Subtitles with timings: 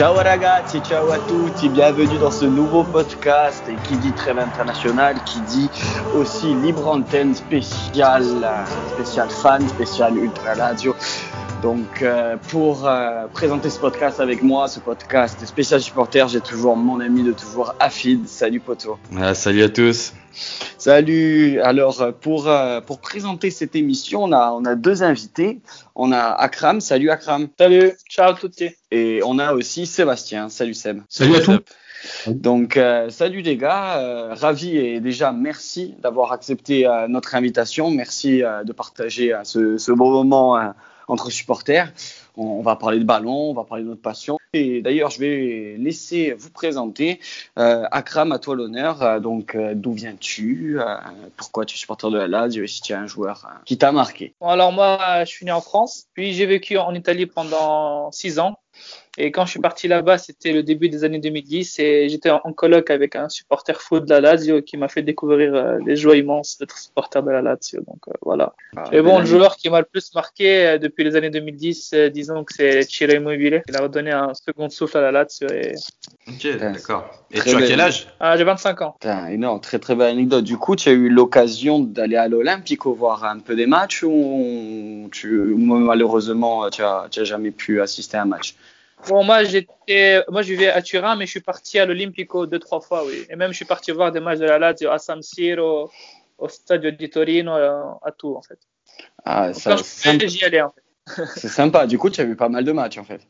[0.00, 5.42] Ciao ragazzi, ciao à tutti, bienvenue dans ce nouveau podcast qui dit trêve international, qui
[5.42, 5.68] dit
[6.14, 8.24] aussi libre antenne spéciale,
[8.94, 10.96] spécial fan, spécial ultra radio.
[11.60, 16.78] Donc euh, pour euh, présenter ce podcast avec moi, ce podcast spécial supporter, j'ai toujours
[16.78, 18.26] mon ami de toujours Afid.
[18.26, 18.98] Salut poto.
[19.18, 20.14] Ah, salut à tous.
[20.80, 21.60] Salut.
[21.60, 25.60] Alors euh, pour euh, pour présenter cette émission, on a on a deux invités.
[25.94, 26.80] On a Akram.
[26.80, 27.48] Salut Akram.
[27.58, 27.92] Salut.
[28.08, 28.70] Ciao tutti.
[28.90, 30.48] Et on a aussi Sébastien.
[30.48, 31.02] Salut Seb.
[31.10, 31.58] Salut à tous.
[32.28, 37.90] Donc euh, salut les gars, euh, ravi et déjà merci d'avoir accepté euh, notre invitation.
[37.90, 40.70] Merci euh, de partager euh, ce, ce beau moment euh,
[41.08, 41.92] entre supporters.
[42.38, 44.38] On, on va parler de ballon, on va parler de notre passion.
[44.52, 47.20] Et d'ailleurs, je vais laisser vous présenter.
[47.56, 49.00] Euh, Akram, à toi l'honneur.
[49.00, 50.78] Euh, donc, euh, d'où viens-tu
[51.36, 53.92] Pourquoi tu es supporter de la Lazio Et si tu es un joueur qui t'a
[53.92, 54.34] marqué?
[54.40, 58.58] Alors moi, je suis né en France, puis j'ai vécu en Italie pendant six ans.
[59.18, 62.40] Et quand je suis parti là-bas, c'était le début des années 2010 et j'étais en,
[62.44, 65.96] en colloque avec un supporter fou de la Lazio qui m'a fait découvrir euh, les
[65.96, 67.80] joies immenses d'être supporter de la Lazio.
[67.80, 68.54] Donc euh, voilà.
[68.76, 71.30] Ah, Et bon, belle le joueur qui m'a le plus marqué euh, depuis les années
[71.30, 73.62] 2010, euh, disons que c'est Ciro Immobile.
[73.68, 75.74] Il a redonné un second souffle à la Lazio et
[76.28, 77.10] Ok, d'accord.
[77.32, 78.06] Et Très tu as quel âge?
[78.20, 78.96] Ah, j'ai 25 ans.
[79.00, 80.44] Putain, énorme, très très belle anecdote.
[80.44, 85.08] Du coup, tu as eu l'occasion d'aller à l'Olympico voir un peu des matchs ou,
[85.10, 88.54] tu, malheureusement tu as, tu as jamais pu assister à un match?
[89.08, 92.58] Bon, moi, j'étais, moi, je vivais à Turin, mais je suis parti à l'Olimpico deux,
[92.58, 93.26] trois fois, oui.
[93.30, 95.90] Et même, je suis parti voir des matchs de la Lazio à San Siro,
[96.38, 98.58] au Stadio di Torino, euh, à tout, en fait.
[99.24, 100.82] ah, ça, quand je c'est pouvais, j'y allais, en fait.
[101.06, 101.26] sympa.
[101.36, 101.86] C'est sympa.
[101.86, 103.22] Du coup, tu as vu pas mal de matchs en fait.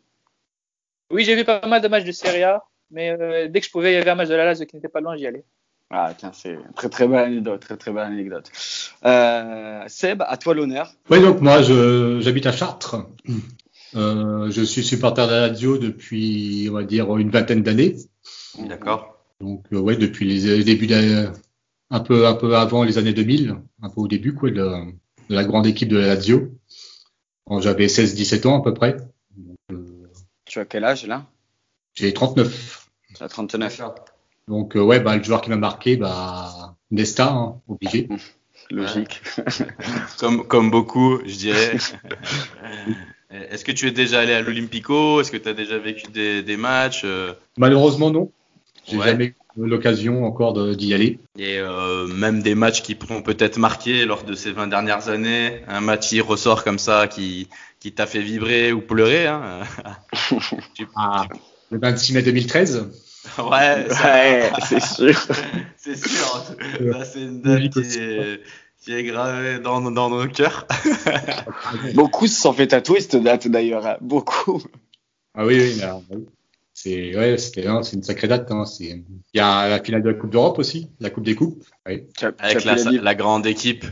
[1.11, 3.71] Oui, j'ai vu pas mal de matchs de Serie A, mais euh, dès que je
[3.71, 5.45] pouvais, il y avait un match de la Lazio qui n'était pas loin, j'y allais.
[5.91, 8.51] Ah, tiens, c'est une très très belle anecdote, très très belle anecdote.
[9.05, 10.93] Euh, Seb, à toi l'honneur.
[11.11, 12.97] Oui, donc moi, je, j'habite à Chartres.
[13.97, 17.97] Euh, je suis supporter de la Lazio depuis, on va dire, une vingtaine d'années.
[18.59, 19.17] D'accord.
[19.41, 21.33] Donc, euh, ouais, depuis les, débuts, d'un-
[21.91, 25.35] un peu, un peu avant les années 2000, un peu au début, quoi, de, de
[25.35, 26.53] la grande équipe de la Lazio.
[27.47, 28.97] Quand j'avais 16-17 ans à peu près.
[29.37, 30.09] Donc, euh,
[30.45, 31.27] Tu as quel âge là?
[31.95, 32.87] j'ai 39.
[33.17, 33.81] Tu as 39.
[34.47, 38.09] Donc, euh, ouais, bah, le joueur qui m'a marqué, bah, Nesta, hein, obligé.
[38.71, 39.21] Logique.
[40.21, 41.77] Comme, comme beaucoup, je dirais.
[43.31, 45.21] Est-ce que tu es déjà allé à l'Olympico?
[45.21, 48.31] Est-ce que tu as déjà vécu des, des matchs euh, Malheureusement, non.
[48.89, 49.07] J'ai Ouais.
[49.07, 49.27] jamais
[49.57, 51.19] eu l'occasion encore d'y aller.
[51.39, 55.61] Et euh, même des matchs qui t'ont peut-être marqué lors de ces 20 dernières années
[55.69, 57.49] Un match qui ressort comme ça, qui,
[57.79, 59.61] qui t'a fait vibrer ou pleurer hein?
[60.75, 61.27] Tu- Ah,
[61.71, 62.89] le 26 mai 2013.
[63.39, 65.15] Ouais, ça- Ouais, c'est sûr.
[65.77, 66.45] c'est sûr.
[67.05, 68.41] C'est une date qui est,
[68.81, 70.67] qui est gravée dans, dans nos cœurs.
[71.95, 73.87] Beaucoup se sont fait tatouer cette date d'ailleurs.
[73.87, 73.97] hein.
[74.01, 74.63] Beaucoup.
[75.35, 76.27] Ah oui, oui, là, oui.
[76.73, 78.51] C'est ouais, c'était non, c'est une sacrée date.
[78.51, 78.65] Hein.
[78.65, 79.05] C'est il
[79.35, 81.63] y a la finale de la Coupe d'Europe aussi, la Coupe des coupes.
[81.87, 82.05] Oui.
[82.39, 83.85] Avec la, grande équipe.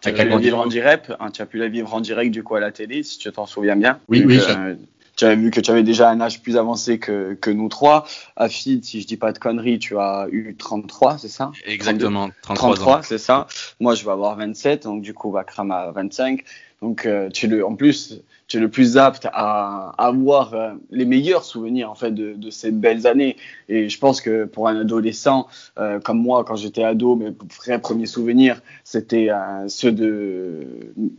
[0.00, 1.12] tu as pu la vivre en direct.
[1.20, 3.30] hein, tu as pu la vivre en direct du coup à la télé, si tu
[3.30, 4.00] t'en souviens bien.
[4.08, 4.74] Oui, oui, euh,
[5.20, 8.06] tu avais vu que tu avais déjà un âge plus avancé que, que nous trois.
[8.36, 11.52] Afid, si je dis pas de conneries, tu as eu 33, c'est ça?
[11.66, 13.00] Exactement, 33, 33, ans.
[13.02, 13.46] c'est ça.
[13.80, 16.42] Moi, je vais avoir 27, donc du coup, Bakram a 25.
[16.82, 20.54] Donc, euh, tu es le, en plus, tu es le plus apte à, à avoir
[20.54, 23.36] euh, les meilleurs souvenirs en fait de, de ces belles années.
[23.68, 25.46] Et je pense que pour un adolescent
[25.78, 30.66] euh, comme moi, quand j'étais ado, mes vrais premiers souvenirs, c'était euh, ceux de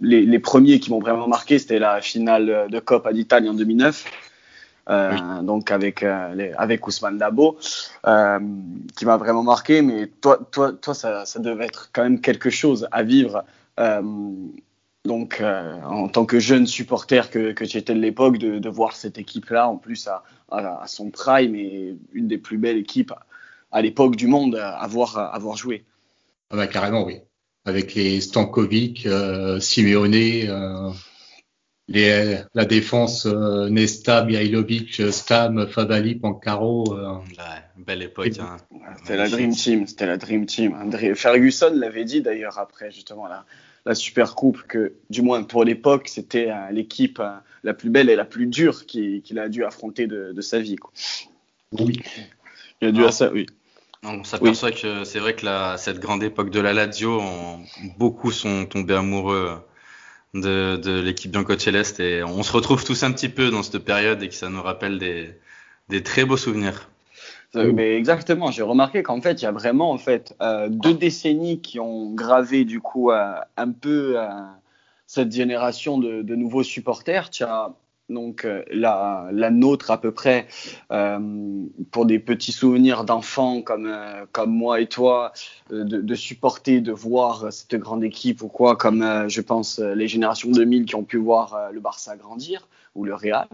[0.01, 4.05] les, les premiers qui m'ont vraiment marqué, c'était la finale de Coppa d'Italie en 2009.
[4.89, 7.55] Euh, donc avec euh, les, avec Ousmane Dabo
[8.07, 8.39] euh,
[8.97, 12.49] qui m'a vraiment marqué mais toi toi toi ça, ça devait être quand même quelque
[12.49, 13.43] chose à vivre
[13.79, 14.01] euh,
[15.05, 18.69] donc euh, en tant que jeune supporter que, que tu étais de l'époque de, de
[18.69, 22.57] voir cette équipe là en plus à, à, à son prime et une des plus
[22.57, 23.25] belles équipes à,
[23.71, 25.85] à l'époque du monde à avoir à avoir joué
[26.51, 27.19] Ah bah, carrément, oui.
[27.65, 30.89] Avec les Stankovic, euh, Simeone, euh,
[31.87, 36.93] les, la défense euh, Nesta, Mihailovic, Stam, Favali, Pancaro.
[36.97, 38.37] euh, Ouais, belle époque.
[38.39, 38.57] Hein.
[38.97, 40.73] C'était la Dream Team, c'était la Dream Team.
[40.73, 43.45] André Ferguson l'avait dit d'ailleurs après justement la,
[43.85, 47.31] la Super Coupe que du moins pour l'époque c'était euh, l'équipe euh,
[47.63, 50.75] la plus belle et la plus dure qu'il a dû affronter de, de sa vie.
[50.75, 50.91] Quoi.
[51.73, 51.99] oui.
[52.81, 53.07] Il a dû Ah.
[53.07, 53.45] à ça, oui.
[54.03, 57.59] On s'aperçoit que c'est vrai que la, cette grande époque de la Lazio, on-
[57.97, 59.59] beaucoup sont tombés amoureux
[60.33, 64.23] de, de l'équipe Bianco-Celeste et on se retrouve tous un petit peu dans cette période
[64.23, 65.35] et que ça nous rappelle des,
[65.89, 66.89] des très beaux souvenirs.
[67.55, 70.93] Euh, Mais exactement, j'ai remarqué qu'en fait, il y a vraiment en fait euh, deux
[70.93, 74.27] décennies qui ont gravé du coup euh, un peu euh,
[75.05, 77.29] cette génération de, de nouveaux supporters.
[77.29, 77.73] Tu as
[78.07, 80.45] donc la, la, nôtre à peu près,
[81.91, 83.89] pour des petits souvenirs d'enfants comme,
[84.33, 85.31] comme moi et toi,
[85.69, 90.51] de, de, supporter, de voir cette grande équipe ou quoi, comme je pense les générations
[90.51, 93.47] 2000 qui ont pu voir le Barça grandir ou le Real.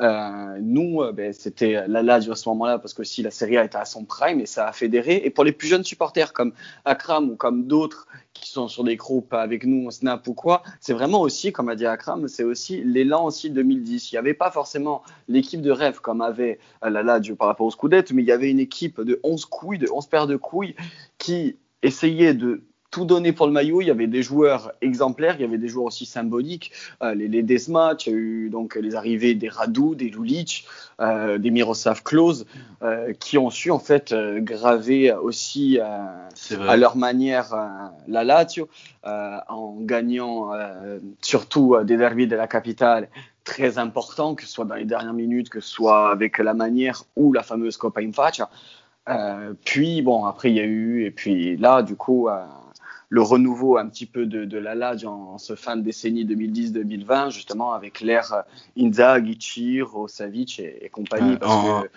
[0.00, 3.56] Euh, nous, euh, ben, c'était la Lazio à ce moment-là parce que si la Serie
[3.56, 5.22] A était à son prime et ça a fédéré.
[5.24, 6.52] Et pour les plus jeunes supporters comme
[6.84, 10.92] Akram ou comme d'autres qui sont sur des groupes avec nous, Snap ou quoi, c'est
[10.92, 14.12] vraiment aussi, comme a dit Akram, c'est aussi l'élan aussi 2010.
[14.12, 17.66] Il n'y avait pas forcément l'équipe de rêve comme avait euh, la Lazio par rapport
[17.66, 20.36] au Scudetto, mais il y avait une équipe de 11 couilles, de 11 paires de
[20.36, 20.76] couilles
[21.16, 22.62] qui essayait de
[22.96, 23.82] tout donné pour le maillot.
[23.82, 26.72] Il y avait des joueurs exemplaires, il y avait des joueurs aussi symboliques.
[27.02, 30.66] Euh, les, les il y a eu donc les arrivées des Radu, des Lulic,
[31.02, 32.46] euh, des Miroslav Klose,
[32.82, 37.54] euh, qui ont su en fait graver aussi à leur manière
[38.08, 38.66] la Lazio,
[39.04, 40.52] en gagnant
[41.20, 43.10] surtout des derbies de la capitale
[43.44, 47.04] très importants, que ce soit dans les dernières minutes, que ce soit avec la manière
[47.14, 48.48] ou la fameuse Coppa in Faccia.
[49.66, 52.28] puis bon, après il y a eu, et puis là, du coup,
[53.08, 57.72] le renouveau un petit peu de, de l'ALA en, ce fin de décennie 2010-2020, justement
[57.72, 58.44] avec l'ère
[58.78, 61.36] Inzaghi, Chiro, Savic et, et compagnie.
[61.36, 61.88] parce que,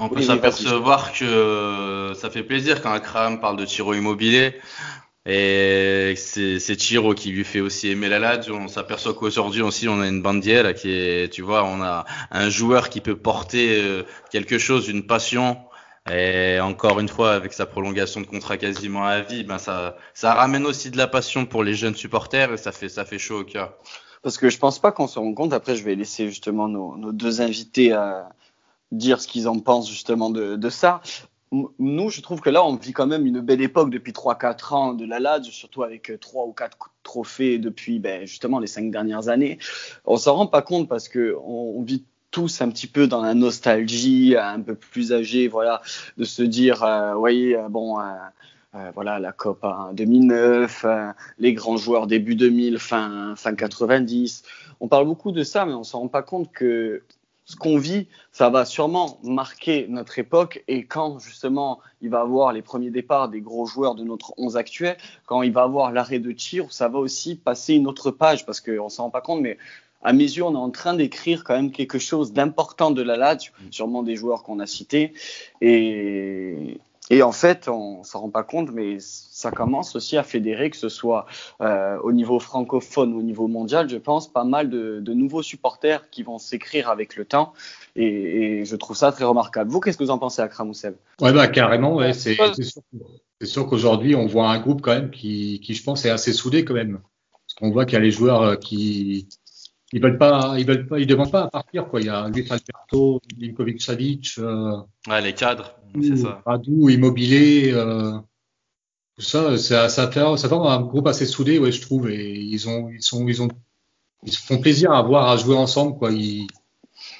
[0.00, 4.54] on peut s'apercevoir que ça fait plaisir quand Akram parle de Chiro immobilier.
[5.26, 8.54] Et c'est Chiro qui lui fait aussi aimer la Lazio.
[8.54, 12.48] On s'aperçoit qu'aujourd'hui aussi on a une bandière qui est, tu vois, on a un
[12.48, 15.58] joueur qui peut porter euh, quelque chose, une passion
[16.10, 20.34] et encore une fois, avec sa prolongation de contrat quasiment à vie, ben ça, ça
[20.34, 23.40] ramène aussi de la passion pour les jeunes supporters et ça fait, ça fait chaud
[23.40, 23.74] au cœur.
[24.22, 25.52] Parce que je pense pas qu'on se rend compte.
[25.52, 28.30] Après, je vais laisser justement nos, deux invités à
[28.90, 31.00] dire ce qu'ils en pensent justement de, ça.
[31.50, 34.92] Nous, je trouve que là, on vit quand même une belle époque depuis 3-4 ans
[34.92, 39.28] de la LAD, surtout avec 3 ou 4 trophées depuis ben, justement les 5 dernières
[39.28, 39.58] années.
[40.04, 43.22] On s'en rend pas compte parce que on, on vit tous un petit peu dans
[43.22, 45.82] la nostalgie, un peu plus âgé, voilà,
[46.16, 48.02] de se dire, euh, voyez, euh, bon, euh,
[48.74, 54.42] euh, voilà, la COP en 2009, euh, les grands joueurs début 2000, fin, fin 90.
[54.80, 57.02] On parle beaucoup de ça, mais on s'en rend pas compte que
[57.46, 62.52] ce qu'on vit, ça va sûrement marquer notre époque et quand justement il va avoir
[62.52, 66.18] les premiers départs des gros joueurs de notre 11 actuel, quand il va avoir l'arrêt
[66.18, 69.40] de tir, ça va aussi passer une autre page parce qu'on s'en rend pas compte,
[69.40, 69.56] mais
[70.02, 73.16] à mes yeux, on est en train d'écrire quand même quelque chose d'important de la
[73.16, 73.72] Lazio, mm.
[73.72, 75.12] sûrement des joueurs qu'on a cités.
[75.60, 76.78] Et,
[77.10, 80.76] et en fait, on s'en rend pas compte, mais ça commence aussi à fédérer, que
[80.76, 81.26] ce soit
[81.60, 85.42] euh, au niveau francophone ou au niveau mondial, je pense, pas mal de, de nouveaux
[85.42, 87.54] supporters qui vont s'écrire avec le temps.
[87.96, 89.70] Et, et, je trouve ça très remarquable.
[89.70, 90.94] Vous, qu'est-ce que vous en pensez, Akram Ousseb?
[91.20, 91.96] Ouais, bah carrément.
[91.96, 92.82] Ouais, c'est sûr,
[93.42, 96.64] sûr qu'aujourd'hui, on voit un groupe quand même qui, qui, je pense, est assez soudé
[96.64, 97.00] quand même.
[97.46, 99.28] Parce qu'on voit qu'il y a les joueurs euh, qui,
[99.92, 102.00] ils veulent pas, ils veulent pas, ils demandent pas à partir quoi.
[102.00, 104.76] Il y a Luis Alberto, Linkovic Savic, euh,
[105.08, 106.42] ouais, les cadres, c'est ça.
[106.44, 108.12] Radou, Immobilier, euh,
[109.16, 112.08] tout ça, ça, ça fait, ça fait un groupe assez soudé, ouais, je trouve.
[112.10, 113.48] Et ils ont, ils sont, ils ont,
[114.24, 116.12] ils se font plaisir à voir, à jouer ensemble, quoi.
[116.12, 116.46] Ils,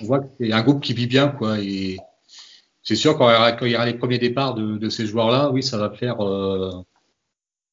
[0.01, 1.59] on voit qu'il y a un groupe qui vit bien, quoi.
[1.61, 1.99] Et
[2.83, 4.89] c'est sûr quand il, y aura, quand il y aura les premiers départs de, de
[4.89, 6.21] ces joueurs-là, oui, ça va faire.
[6.25, 6.71] Euh,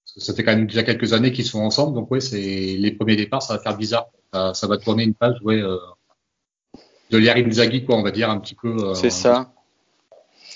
[0.05, 3.17] ça fait quand même déjà quelques années qu'ils sont ensemble, donc ouais, c'est les premiers
[3.17, 5.77] départs, ça va faire bizarre ça, va tourner une page ouais, euh,
[7.12, 8.75] de l'Yarim Zaghi, quoi, on va dire un petit peu.
[8.77, 9.51] Euh, c'est ça.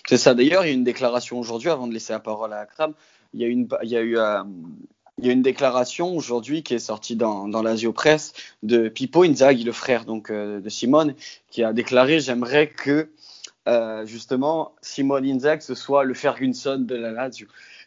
[0.07, 0.33] C'est ça.
[0.33, 2.93] D'ailleurs, il y a une déclaration aujourd'hui, avant de laisser la parole à Akram,
[3.33, 4.43] il y a, une, eu euh,
[5.21, 8.33] une déclaration aujourd'hui qui est sortie dans, dans l'Asio Presse
[8.63, 11.13] de Pippo Inzaghi, le frère donc de Simone,
[11.51, 13.09] qui a déclaré J'aimerais que
[14.05, 17.45] justement Simone Inzaghi ce soit le Ferguson de la Lazio.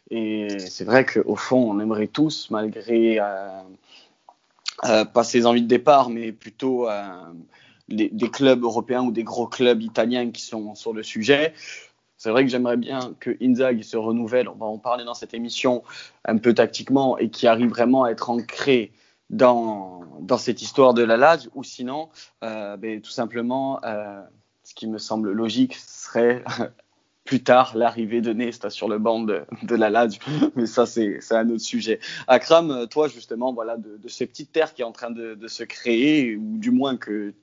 [0.09, 3.61] Et c'est vrai qu'au fond, on aimerait tous, malgré euh,
[4.81, 7.09] pas ses envies de départ, mais plutôt euh,
[7.89, 11.53] des, clubs européens ou des gros clubs italiens qui sont sur le sujet.
[12.17, 15.33] C'est vrai que j'aimerais bien que Inzaghi se renouvelle, on va en parler dans cette
[15.33, 15.83] émission
[16.25, 18.93] un peu tactiquement, et qui arrive vraiment à être ancré
[19.29, 22.09] dans, dans cette histoire de la Lazio, ou sinon,
[22.43, 24.21] euh, ben, tout simplement, euh,
[24.63, 26.43] ce qui me semble logique serait
[27.23, 30.21] plus tard l'arrivée de Nesta sur le banc de, la Lazio.
[30.55, 31.99] Mais ça, c'est un autre sujet.
[32.27, 35.63] Akram, toi, justement, voilà, de, de ces petites terres qui est en train de, se
[35.63, 37.33] créer, ou du moins que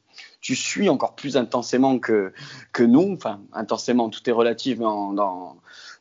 [0.41, 2.33] tu suis encore plus intensément que,
[2.79, 5.57] nous, enfin, intensément, tout est relatif dans, dans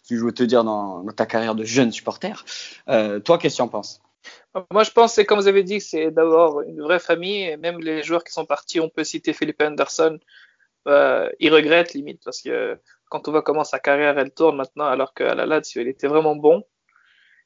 [0.09, 2.43] je veux te dire, dans, dans ta carrière de jeune supporter.
[2.87, 4.01] Euh, toi, qu'est-ce que tu en penses?
[4.71, 7.43] Moi, je pense, c'est comme vous avez dit, c'est d'abord une vraie famille.
[7.43, 10.19] Et même les joueurs qui sont partis, on peut citer Philippe Anderson.
[10.87, 14.85] Euh, il regrette limite parce que quand on voit comment sa carrière elle tourne maintenant,
[14.85, 16.63] alors qu'à la Lazio il était vraiment bon.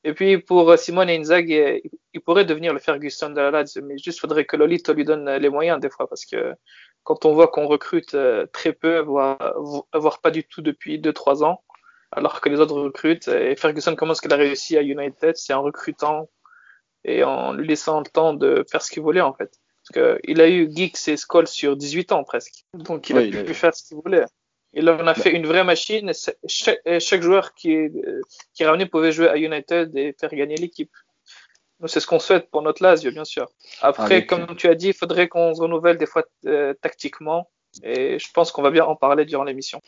[0.04, 1.82] Et puis pour Simone Inzaghi,
[2.14, 5.30] il pourrait devenir le Ferguson de la Lazio, mais juste faudrait que Lolito lui donne
[5.30, 6.56] les moyens des fois, parce que
[7.04, 11.64] quand on voit qu'on recrute euh, très peu, voire, pas du tout depuis 2-3 ans,
[12.12, 15.36] alors que les autres recrutent, et Ferguson, comment est-ce qu'il a réussi à United?
[15.38, 16.30] C'est en recrutant
[17.06, 19.60] et en lui laissant le temps de faire ce qu'il voulait en fait.
[19.92, 23.54] Parce qu'il a eu Geeks et Skull sur 18 ans presque, donc il a pu
[23.54, 24.26] faire ce qu'il voulait.
[24.74, 26.12] Il en a fait une vraie machine.
[26.48, 27.92] Chaque, chaque joueur qui est,
[28.54, 30.92] qui est ramené pouvait jouer à United et faire gagner l'équipe.
[31.86, 33.50] C'est ce qu'on souhaite pour notre Lazio, bien sûr.
[33.82, 37.50] Après, comme tu as dit, il faudrait qu'on se renouvelle des fois euh, tactiquement.
[37.82, 39.82] Et je pense qu'on va bien en parler durant l'émission.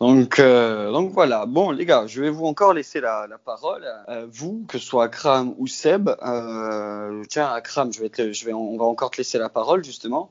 [0.00, 1.46] Donc, euh, donc voilà.
[1.46, 3.86] Bon, les gars, je vais vous encore laisser la, parole.
[4.08, 6.10] Euh, vous, que ce soit Akram ou Seb.
[6.22, 9.84] Euh, tiens, Akram, je vais, te, je vais, on va encore te laisser la parole
[9.84, 10.30] justement.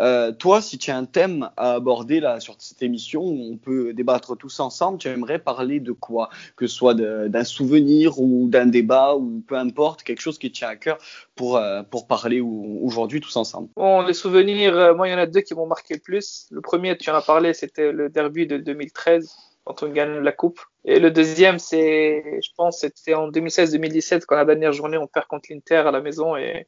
[0.00, 3.56] Euh, toi, si tu as un thème à aborder là sur cette émission, où on
[3.56, 6.30] peut débattre tous ensemble, tu aimerais parler de quoi?
[6.56, 10.68] Que ce soit d'un souvenir ou d'un débat ou peu importe, quelque chose qui tient
[10.68, 10.98] à cœur
[11.34, 13.68] pour, euh, pour parler aujourd'hui tous ensemble.
[13.76, 16.46] Bon, les souvenirs, euh, moi il y en a deux qui m'ont marqué le plus.
[16.50, 19.34] Le premier, tu en as parlé, c'était le derby de 2013
[19.64, 20.60] quand on gagne la coupe.
[20.84, 25.26] Et le deuxième, c'est, je pense, c'était en 2016-2017 quand la dernière journée on perd
[25.26, 26.66] contre l'Inter à la maison et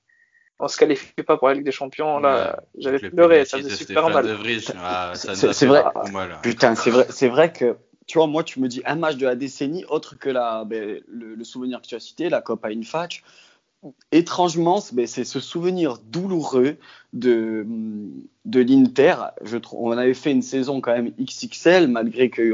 [0.59, 2.19] on se qualifie pas pour la Ligue des Champions.
[2.19, 4.27] Là, j'avais pleuré, ça faisait super mal.
[4.79, 5.85] Ah, c'est vrai.
[6.43, 9.27] Putain, c'est vrai, c'est vrai que tu vois, moi, tu me dis un match de
[9.27, 13.23] la décennie autre que la, ben, le, souvenir que tu as cité, la Copa Infach.
[14.11, 16.77] Étrangement, ben, c'est ce souvenir douloureux
[17.13, 17.67] de,
[18.45, 19.17] de l'Inter.
[19.43, 22.53] Je on avait fait une saison quand même XXL, malgré que,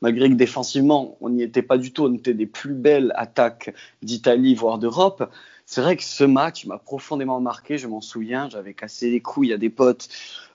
[0.00, 2.04] malgré que défensivement, on n'y était pas du tout.
[2.04, 5.30] On était des plus belles attaques d'Italie, voire d'Europe
[5.72, 7.78] c'est vrai que ce match m'a profondément marqué.
[7.78, 10.10] Je m'en souviens, j'avais cassé les couilles à des potes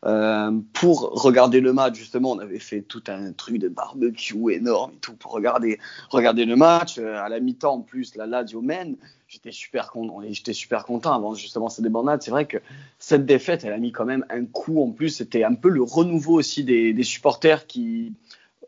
[0.05, 1.95] euh, pour regarder le match.
[1.95, 5.79] Justement, on avait fait tout un truc de barbecue énorme et tout pour regarder,
[6.11, 6.99] regarder le match.
[6.99, 8.95] Euh, à la mi-temps, en plus, la Lazio mène.
[9.27, 10.21] J'étais super content.
[10.51, 12.21] Super content avant justement ces débandades.
[12.21, 12.57] C'est vrai que
[12.99, 15.09] cette défaite, elle a mis quand même un coup en plus.
[15.09, 18.13] C'était un peu le renouveau aussi des, supporters qui,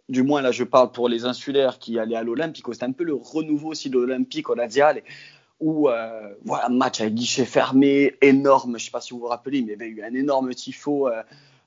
[0.10, 3.04] du moins là je parle pour les insulaires qui allaient à l'Olympique, c'était un peu
[3.04, 4.56] le renouveau aussi de l'Olympique au
[5.60, 9.62] où euh, voilà, match à guichet fermé, énorme, je sais pas si vous vous rappelez,
[9.62, 11.22] mais il y avait eu un énorme tifo euh,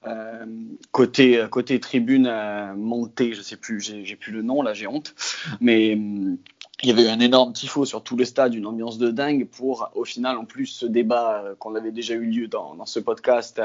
[0.07, 0.47] euh,
[0.91, 2.33] côté, côté tribune
[2.77, 5.15] montée, je sais plus, j'ai plus le nom, là j'ai honte,
[5.61, 9.11] mais il y avait eu un énorme tifo sur tout le stade, une ambiance de
[9.11, 12.99] dingue pour au final en plus ce débat qu'on avait déjà eu lieu dans, ce
[12.99, 13.61] podcast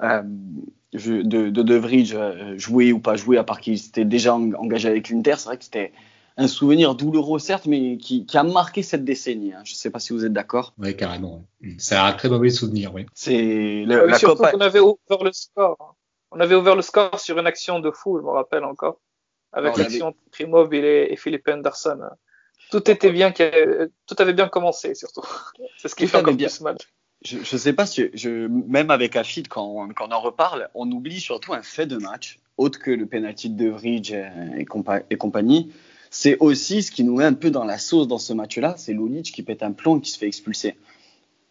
[0.00, 5.46] de, de jouer ou pas jouer à part qu'il s'était déjà engagé avec l'Inter, c'est
[5.46, 5.92] vrai que c'était
[6.40, 9.52] un souvenir douloureux certes, mais qui, a marqué cette décennie.
[9.52, 9.60] Hein.
[9.64, 10.72] Je ne sais pas si vous êtes d'accord.
[10.78, 11.44] Oui, carrément.
[11.76, 13.04] C'est un très mauvais souvenir, oui.
[13.14, 14.04] C'est la
[14.54, 15.96] On avait ouvert le score.
[16.30, 19.00] On avait ouvert le score sur une action de fou, je me rappelle encore,
[19.52, 21.12] avec l'action avait...
[21.12, 22.00] et, Philippe Anderson.
[22.70, 25.24] Tout était bien, tout avait bien commencé surtout.
[25.76, 26.48] C'est ce qui fait encore bien.
[26.48, 26.76] plus mal.
[27.22, 30.90] Je ne sais pas si, je, même avec Afid, quand, quand, on en reparle, on
[30.90, 34.30] oublie surtout un fait de match, autre que le penalty de Vridge et,
[35.10, 35.70] et compagnie
[36.10, 38.92] c'est aussi ce qui nous met un peu dans la sauce dans ce match-là, c'est
[38.92, 40.76] Lulic qui pète un plomb et qui se fait expulser.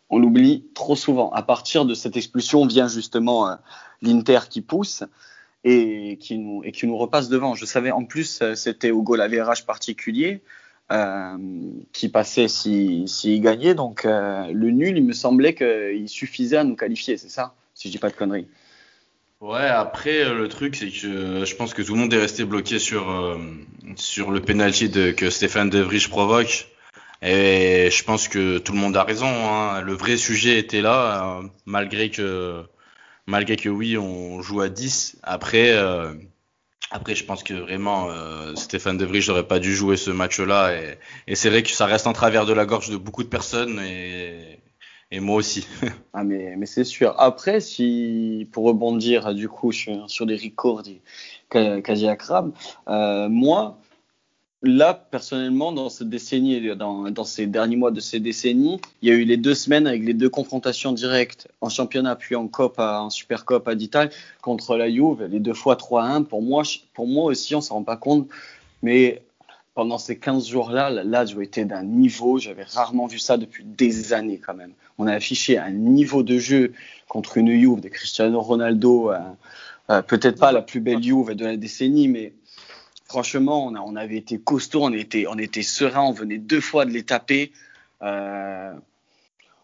[0.09, 1.31] On l'oublie trop souvent.
[1.31, 3.55] À partir de cette expulsion vient justement euh,
[4.01, 5.03] l'Inter qui pousse
[5.63, 7.55] et qui, nous, repasse devant.
[7.55, 9.21] Je savais en plus, euh, c'était au goal
[9.65, 10.41] particulier
[10.91, 11.37] euh,
[11.93, 13.75] qui passait s'il si, gagnait.
[13.75, 17.53] Donc le nul, il me semblait qu'il suffisait à nous qualifier, c'est ça?
[17.75, 18.47] Si je dis pas de conneries.
[19.41, 22.19] Ouais, après euh, le truc c'est que euh, je pense que tout le monde est
[22.19, 23.37] resté bloqué sur euh,
[23.95, 26.67] sur le penalty de, que Stéphane De Vrij provoque
[27.21, 29.27] et je pense que tout le monde a raison.
[29.27, 29.81] Hein.
[29.81, 32.65] Le vrai sujet était là malgré que
[33.27, 35.19] malgré que oui on joue à 10.
[35.23, 35.73] Après
[36.91, 38.09] après je pense que vraiment
[38.55, 41.85] Stéphane De Vrij n'aurait pas dû jouer ce match-là et, et c'est vrai que ça
[41.85, 44.59] reste en travers de la gorge de beaucoup de personnes et
[45.11, 45.67] et moi aussi.
[46.13, 47.15] ah mais, mais c'est sûr.
[47.17, 50.83] Après, si pour rebondir du coup sur, sur les records
[51.49, 52.53] quasi Akram,
[52.87, 53.79] euh, moi,
[54.61, 59.11] là personnellement dans cette décennie, dans, dans ces derniers mois de ces décennies, il y
[59.11, 62.99] a eu les deux semaines avec les deux confrontations directes en championnat puis en Copa,
[62.99, 64.11] en Super Copa d'Italie
[64.41, 66.25] contre la Juve, les deux fois 3-1.
[66.25, 66.63] Pour moi,
[66.93, 68.27] pour moi aussi, on s'en rend pas compte,
[68.83, 69.23] mais
[69.79, 74.11] pendant ces 15 jours-là, là, je été d'un niveau, j'avais rarement vu ça depuis des
[74.11, 74.73] années quand même.
[74.97, 76.73] On a affiché un niveau de jeu
[77.07, 79.19] contre une Juve de Cristiano Ronaldo, euh,
[79.89, 82.33] euh, peut-être pas la plus belle Juve de la décennie, mais
[83.05, 86.83] franchement, on, on avait été costaud, on était, on était serein, on venait deux fois
[86.83, 87.53] de les taper.
[88.01, 88.73] Euh,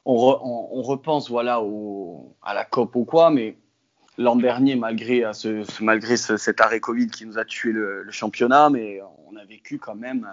[0.05, 1.61] on, repense voilà
[2.41, 3.57] à la COP ou quoi, mais
[4.17, 8.69] l'an dernier, malgré, euh, ce, malgré cet arrêt Covid qui nous a tué le, championnat,
[8.69, 10.27] mais on a vécu quand même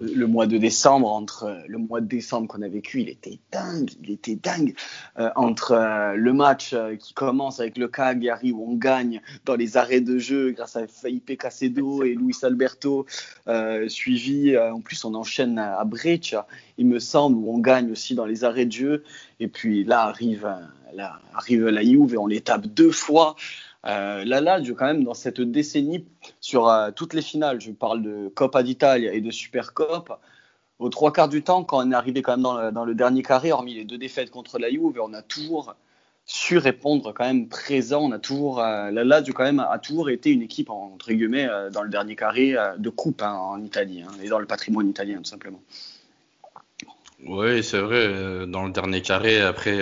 [0.00, 3.90] le mois de décembre, entre le mois de décembre qu'on a vécu, il était dingue,
[4.02, 4.74] il était dingue.
[5.18, 9.54] Euh, entre euh, le match euh, qui commence avec le Cagliari où on gagne dans
[9.54, 13.06] les arrêts de jeu grâce à Felipe Casedo et Luis Alberto,
[13.88, 16.46] suivi, en plus on enchaîne à Breccia,
[16.78, 19.04] il me semble, où on gagne aussi dans les arrêts de jeu.
[19.40, 20.48] Et puis là arrive,
[20.92, 23.36] là arrive la Juve et on les tape deux fois.
[23.86, 26.06] Euh, la Lazio, quand même, dans cette décennie,
[26.40, 30.18] sur euh, toutes les finales, je parle de Coppa d'Italia et de Supercop,
[30.78, 33.52] aux trois quarts du temps, quand on est arrivé quand même dans le, dernier carré,
[33.52, 35.74] hormis les deux défaites contre la Juve, on a toujours
[36.26, 38.00] su répondre quand même présent.
[38.02, 41.48] On a toujours, euh, la Lazio quand même a toujours été une équipe entre guillemets
[41.70, 45.18] dans le dernier carré de coupe hein, en Italie hein, et dans le patrimoine italien
[45.18, 45.60] tout simplement.
[47.26, 48.46] Oui, c'est vrai.
[48.46, 49.78] Dans le dernier carré, après,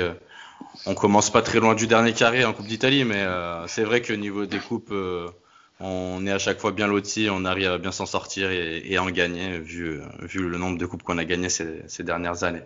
[0.87, 4.02] on commence pas très loin du dernier carré en Coupe d'Italie, mais euh, c'est vrai
[4.02, 5.28] qu'au niveau des coupes, euh,
[5.81, 9.02] on est à chaque fois bien loti, on arrive à bien s'en sortir et, à
[9.02, 10.00] en gagner, vu,
[10.35, 12.62] le nombre de coupes qu'on a gagné ces, dernières années.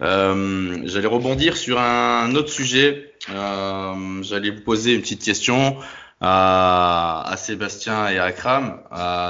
[0.00, 3.12] Euh, j'allais rebondir sur un autre sujet.
[3.28, 5.76] J'allais vous poser une petite question
[6.20, 8.80] à, Sébastien et à Kram.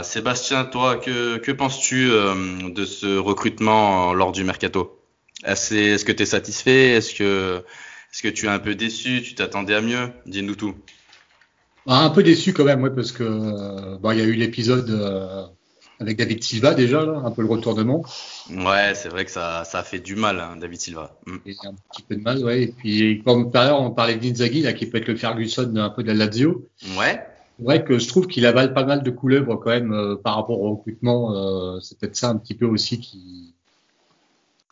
[0.02, 4.97] Sébastien, toi, que, que penses-tu de ce recrutement lors du mercato?
[5.44, 6.90] Est-ce que tu es satisfait?
[6.90, 7.62] Est-ce que
[8.12, 9.22] est-ce que tu es un peu déçu?
[9.22, 10.10] Tu t'attendais à mieux?
[10.26, 10.74] Dis-nous tout.
[11.86, 14.32] Ah, un peu déçu quand même, oui, parce que euh, bon, il y a eu
[14.32, 15.44] l'épisode euh,
[16.00, 18.04] avec David Silva déjà, là, un peu le retournement.
[18.50, 21.18] Ouais, c'est vrai que ça, ça a fait du mal, hein, David Silva.
[21.26, 21.36] Mm.
[21.46, 22.62] Et un petit peu de mal, ouais.
[22.62, 25.74] Et puis, comme par ailleurs, on parlait de Inzaghi, là, qui peut être le Ferguson
[25.76, 26.66] un peu de la Lazio.
[26.98, 27.24] Ouais.
[27.58, 30.36] C'est vrai que je trouve qu'il avale pas mal de couleuvres quand même euh, par
[30.36, 31.80] rapport au recrutement.
[31.80, 33.54] c'est peut-être ça un petit peu aussi qui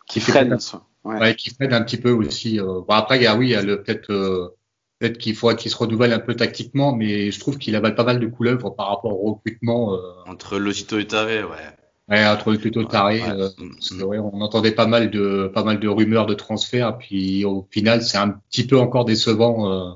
[0.07, 0.57] qui freine
[1.05, 1.35] ouais.
[1.35, 2.61] qui freine un petit peu aussi.
[2.61, 4.57] Euh, bon, après, il y a, oui, il y a le peut-être euh,
[4.99, 8.05] peut-être qu'il faut qu'il se renouvelle un peu tactiquement, mais je trouve qu'il avale pas
[8.05, 9.95] mal de couleuvres par rapport au recrutement.
[9.95, 11.51] Euh, entre Lotito et Taré, ouais.
[12.09, 15.81] Ouais, entre Lotito et Taré, euh, mm, ouais, on entendait pas mal de pas mal
[15.81, 19.71] de rumeurs de transfert, puis au final, c'est un petit peu encore décevant.
[19.71, 19.91] Euh,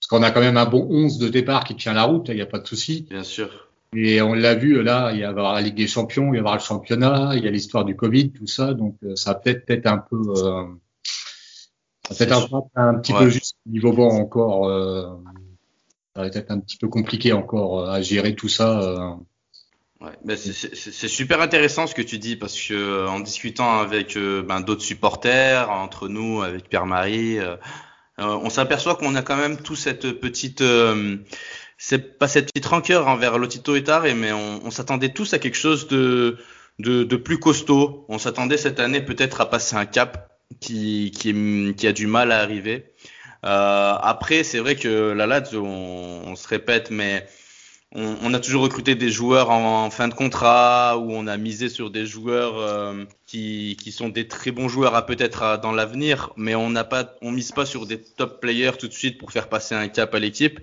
[0.00, 2.34] parce qu'on a quand même un bon 11 de départ qui tient la route, il
[2.34, 3.06] n'y a pas de souci.
[3.10, 3.69] Bien sûr.
[3.96, 6.54] Et on l'a vu là, il y avoir la Ligue des Champions, il y avoir
[6.54, 9.86] le championnat, il y a l'histoire du Covid, tout ça, donc euh, ça peut-être peut-être
[9.86, 10.64] un peu, euh,
[12.08, 14.68] peut-être un, un, petit peu juste niveau bon encore.
[14.68, 15.08] Euh,
[16.14, 18.80] ça va être un petit peu compliqué encore euh, à gérer tout ça.
[18.80, 19.10] Euh.
[20.00, 24.62] Ouais, ben c'est super intéressant ce que tu dis parce que en discutant avec ben,
[24.62, 27.36] d'autres supporters, entre nous, avec Pierre-Marie,
[28.16, 30.62] on s'aperçoit qu'on a quand même tout cette petite
[31.82, 35.38] c'est pas cette petite rancœur envers Lotito et Tare, mais on, on s'attendait tous à
[35.38, 36.36] quelque chose de,
[36.78, 38.04] de, de plus costaud.
[38.10, 42.32] On s'attendait cette année peut-être à passer un cap qui, qui, qui a du mal
[42.32, 42.92] à arriver.
[43.46, 47.26] Euh, après, c'est vrai que la Lazio, on, on, se répète, mais
[47.94, 51.70] on, on, a toujours recruté des joueurs en, fin de contrat ou on a misé
[51.70, 56.30] sur des joueurs euh, qui, qui, sont des très bons joueurs à peut-être dans l'avenir,
[56.36, 59.32] mais on n'a pas, on mise pas sur des top players tout de suite pour
[59.32, 60.60] faire passer un cap à l'équipe.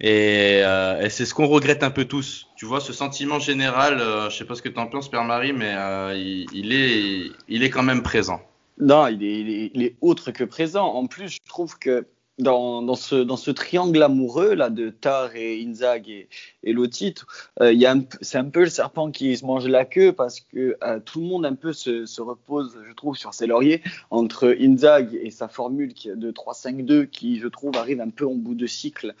[0.00, 2.48] Et, euh, et c'est ce qu'on regrette un peu tous.
[2.56, 5.24] Tu vois, ce sentiment général, euh, je sais pas ce que tu en penses, Père
[5.24, 8.40] Marie, mais euh, il, est, il est quand même présent.
[8.78, 10.86] Non, il est, autre que présent.
[10.86, 12.06] En plus, je trouve que
[12.38, 16.28] dans, ce, triangle amoureux là de Tar et Inzag et,
[16.64, 17.14] et Lotit,
[17.60, 17.72] euh,
[18.20, 21.46] c'est un peu le serpent qui se mange la queue parce que tout le monde
[21.46, 25.94] un peu se, se, repose, je trouve, sur ses lauriers entre Inzag et sa formule
[25.94, 29.14] de 3-5-2 qui, je trouve, arrive un peu en bout de cycle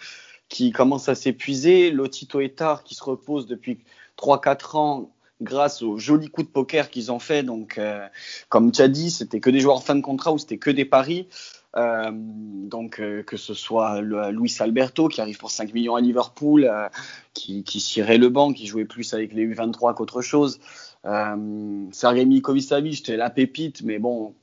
[0.54, 3.80] qui commence à s'épuiser, Lotito Etar qui se repose depuis
[4.16, 5.10] 3-4 ans
[5.42, 7.42] grâce aux jolis coups de poker qu'ils ont fait.
[7.42, 8.06] Donc, euh,
[8.50, 10.84] comme tu as dit, c'était que des joueurs fin de contrat ou c'était que des
[10.84, 11.26] paris.
[11.76, 16.70] Euh, donc, euh, que ce soit Luis Alberto qui arrive pour 5 millions à Liverpool,
[17.32, 20.60] qui, qui cirait le banc, qui jouait plus avec les U23 qu'autre chose.
[21.04, 22.62] Euh, Sergei Mikovic,
[22.94, 24.34] c'était la pépite, mais bon,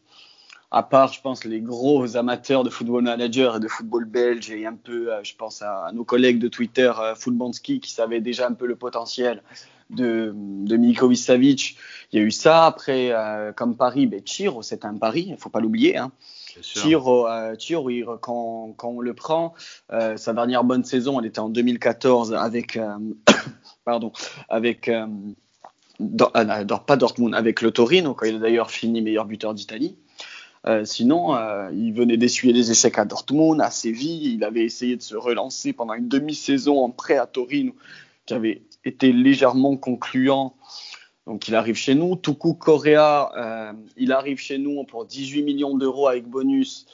[0.72, 4.66] à part, je pense, les gros amateurs de football manager et de football belge, et
[4.66, 8.48] un peu, euh, je pense à, nos collègues de Twitter, euh, Footbanski, qui savaient déjà
[8.48, 9.44] un peu le potentiel
[9.92, 11.78] de, de Milikovic Savic.
[12.12, 12.66] Il y a eu ça.
[12.66, 15.98] Après, euh, comme Paris, ben, Chiro, c'est un pari, il ne faut pas l'oublier.
[15.98, 16.12] Hein.
[16.62, 19.54] Chiro, euh, Chiro quand, quand, on le prend,
[19.92, 22.80] euh, sa dernière bonne saison, elle était en 2014 avec,
[23.86, 24.12] pardon,
[24.50, 24.90] avec
[26.00, 29.98] pas Dortmund, avec le Torino, quand il a d'ailleurs fini meilleur buteur d'Italie.
[30.68, 34.34] Euh, sinon, euh, il venait d'essuyer des échecs à Dortmund, à Séville.
[34.34, 37.74] Il avait essayé de se relancer pendant une demi-saison en prêt à Torino,
[38.26, 40.56] qui avait été légèrement concluant.
[41.26, 42.16] Donc, il arrive chez nous.
[42.16, 46.86] Tuku Correa, euh, il arrive chez nous pour 18 millions d'euros avec bonus.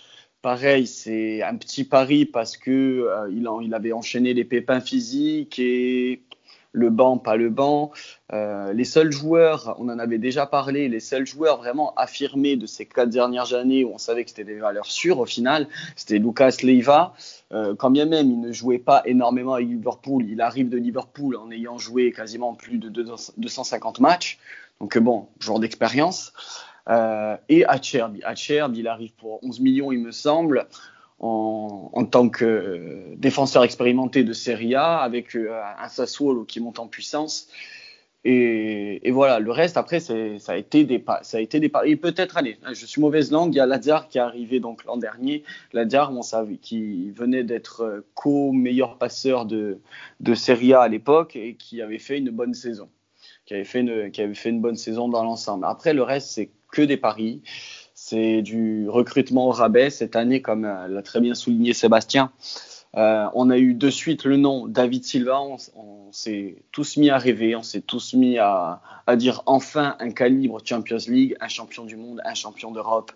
[0.42, 6.22] Pareil, c'est un petit pari parce que il, avait enchaîné les pépins physiques et
[6.78, 7.92] le banc, pas le banc.
[8.34, 12.66] Euh, les seuls joueurs, on en avait déjà parlé, les seuls joueurs vraiment affirmés de
[12.66, 16.20] ces quatre dernières années où on savait que c'était des valeurs sûres au final, c'était
[16.20, 17.14] Lucas Leiva.
[17.52, 21.36] Euh, quand bien même il ne jouait pas énormément avec Liverpool, il arrive de Liverpool
[21.36, 24.38] en ayant joué quasiment plus de 250 matchs.
[24.80, 26.34] Donc bon, joueur d'expérience.
[26.90, 28.24] Euh, et Acherbi.
[28.24, 30.68] Acherbi, il arrive pour 11 millions, il me semble
[31.20, 36.80] en, tant que euh, défenseur expérimenté de Serie A avec euh, un Sassuolo qui monte
[36.80, 37.48] en puissance.
[38.30, 40.14] Et, voilà, le reste, après, ça
[40.48, 41.96] a été des, ça a été des paris.
[41.96, 44.98] Peut-être, allez, je suis mauvaise langue, il y a Lazare qui est arrivé donc l'an
[44.98, 45.44] dernier.
[45.72, 49.80] Lazare, on savait, qui venait d'être euh, co-meilleur passeur de,
[50.20, 52.90] de Serie A à l'époque et qui avait fait une bonne saison.
[53.46, 55.64] Qui avait fait une, qui avait fait une bonne saison dans l'ensemble.
[55.66, 57.44] Après, le reste, c'est que des paris.
[58.10, 62.32] C'est du recrutement au rabais cette année, comme euh, l'a très bien souligné Sébastien.
[62.96, 65.42] Euh, on a eu de suite le nom David Silva.
[65.42, 68.80] On, s'est tous mis à rêver, on s'est tous mis à,
[69.18, 73.12] dire enfin un calibre Champions League, un champion du monde, un champion d'Europe.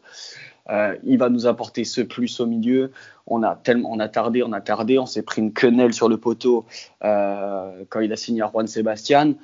[0.69, 2.91] Euh, il va nous apporter ce plus au milieu.
[3.27, 6.09] On a tellement, on a tardé, on a tardé, on s'est pris une quenelle sur
[6.09, 6.65] le poteau
[6.99, 9.35] quand il a signé à Juan Sébastien.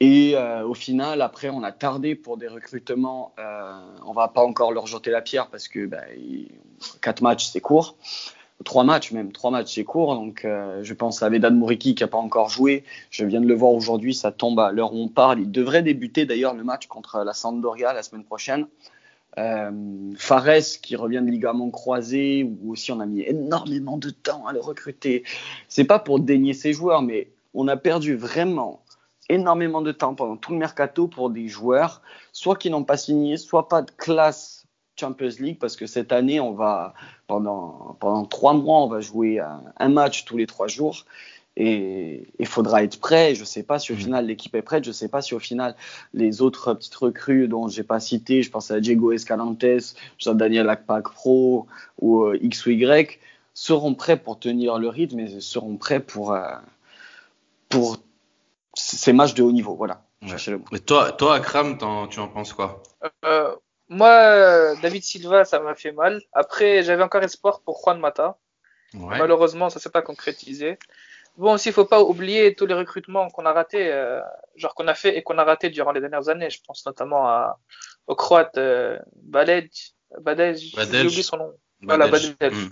[0.00, 3.32] Et euh, au final, après, on a tardé pour des recrutements.
[3.38, 6.02] Euh, on va pas encore leur jeter la pierre parce que bah,
[7.00, 7.96] quatre matchs, c'est court.
[8.64, 10.14] Trois matchs même, trois matchs, c'est court.
[10.14, 12.84] Donc, euh, je pense à Vedan Mouriki qui a pas encore joué.
[13.10, 15.40] Je viens de le voir aujourd'hui, ça tombe à l'heure où on parle.
[15.40, 18.66] Il devrait débuter d'ailleurs le match contre la Sampdoria la semaine prochaine.
[19.38, 19.70] Euh,
[20.16, 24.52] Fares qui revient de ligament croisé, où aussi on a mis énormément de temps à
[24.52, 25.24] le recruter.
[25.68, 28.82] C'est pas pour dénier ses joueurs, mais on a perdu vraiment
[29.28, 33.36] énormément de temps pendant tout le mercato pour des joueurs, soit qui n'ont pas signé,
[33.36, 34.66] soit pas de classe
[34.98, 36.94] Champions League, parce que cette année, on va,
[37.26, 41.04] pendant, pendant trois mois, on va jouer un, match tous les trois jours.
[41.58, 43.34] Et il faudra être prêt.
[43.34, 43.98] Je ne sais pas si au mmh.
[43.98, 44.84] final l'équipe est prête.
[44.84, 45.74] Je ne sais pas si au final
[46.12, 49.64] les autres petites recrues dont j'ai pas cité, je pense à Diego Escalantes,
[50.18, 51.66] je Daniel Akpak Pro
[51.98, 53.18] ou euh, X ou Y,
[53.54, 56.56] seront prêts pour tenir le rythme et seront prêts pour, euh,
[57.70, 57.96] pour
[58.76, 59.74] ces matchs de haut niveau.
[59.74, 60.02] Voilà.
[60.72, 61.78] Et toi, toi, Akram,
[62.10, 62.82] tu en penses quoi?
[63.24, 63.54] Euh,
[63.88, 66.22] Moi, David Silva, ça m'a fait mal.
[66.32, 68.38] Après, j'avais encore espoir pour Juan Mata.
[68.94, 70.78] Malheureusement, ça s'est pas concrétisé.
[71.36, 74.20] Bon, aussi, il faut pas oublier tous les recrutements qu'on a ratés, euh,
[74.56, 76.48] genre qu'on a fait et qu'on a raté durant les dernières années.
[76.48, 77.58] Je pense notamment à,
[78.06, 81.52] au Croate euh, Balej, Badej, j'ai oublié son nom.
[81.82, 82.36] Voilà, Badej.
[82.40, 82.68] Hmm.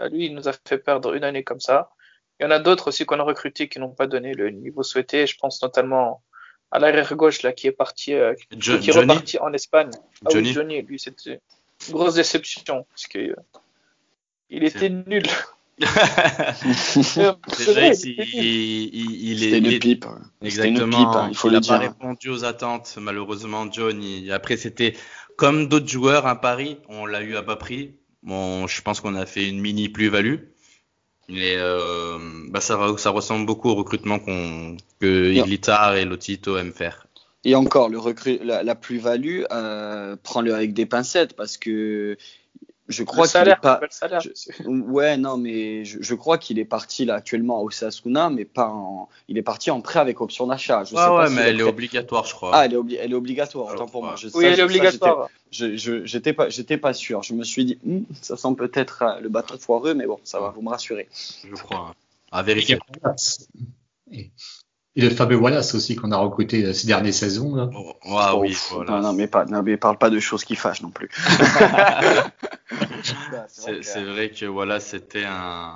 [0.00, 1.90] Euh, lui, il nous a fait perdre une année comme ça.
[2.38, 4.82] Il y en a d'autres aussi qu'on a recrutés qui n'ont pas donné le niveau
[4.82, 5.26] souhaité.
[5.26, 6.22] Je pense notamment
[6.70, 9.90] à l'arrière gauche là qui est parti, euh, qui est reparti en Espagne.
[10.24, 10.52] Ah Johnny?
[10.52, 11.40] Johnny, lui c'était
[11.88, 13.36] une grosse déception parce que euh,
[14.50, 15.24] il était nul.
[15.78, 17.22] c'est
[17.72, 18.14] vrai, il,
[18.94, 20.06] il, est une pipe.
[20.40, 20.96] Exactement.
[20.96, 21.74] Pipe, hein, il faut le dire.
[21.74, 24.30] pas répondu aux attentes, malheureusement, Johnny.
[24.30, 24.94] Après, c'était
[25.36, 27.94] comme d'autres joueurs à Paris, on l'a eu à bas prix.
[28.22, 30.36] Bon, je pense qu'on a fait une mini plus-value.
[31.28, 32.18] Mais euh,
[32.50, 37.06] bah ça, ça, ressemble beaucoup au recrutement qu'on que Iglitar et Lotito aiment faire.
[37.44, 42.16] Et encore, le recru la, la plus-value, euh, prends-le avec des pincettes parce que
[42.88, 43.80] je crois qu'il est pas.
[44.66, 48.68] Ouais, non, mais je, je crois qu'il est parti là actuellement à Osasuna, mais pas
[48.68, 49.08] en.
[49.28, 50.84] Il est parti en prêt avec option d'achat.
[50.84, 52.50] Je ah ouais, mais elle est obligatoire, je crois.
[52.54, 53.74] Ah, elle est, elle est obligatoire.
[53.74, 54.14] Autant pour moi.
[54.16, 55.28] Je, oui, elle est obligatoire.
[55.50, 57.22] Je j'étais pas, j'étais pas sûr.
[57.22, 60.38] Je me suis dit, hm, ça sent peut-être euh, le bâton foireux, mais bon, ça
[60.38, 61.08] va, vous me rassurez.
[61.44, 61.94] Je crois.
[62.30, 62.78] À vérifier.
[64.12, 67.54] Et le Fabio Wallace aussi qu'on a recruté euh, ces dernières saisons.
[67.54, 67.68] Là.
[67.74, 67.92] Oh,
[68.38, 68.56] oui,
[68.88, 71.10] Non, non, mais pas, non, mais parle pas de choses qui fâchent non plus.
[73.48, 75.72] c'est vrai que voilà, c'était un,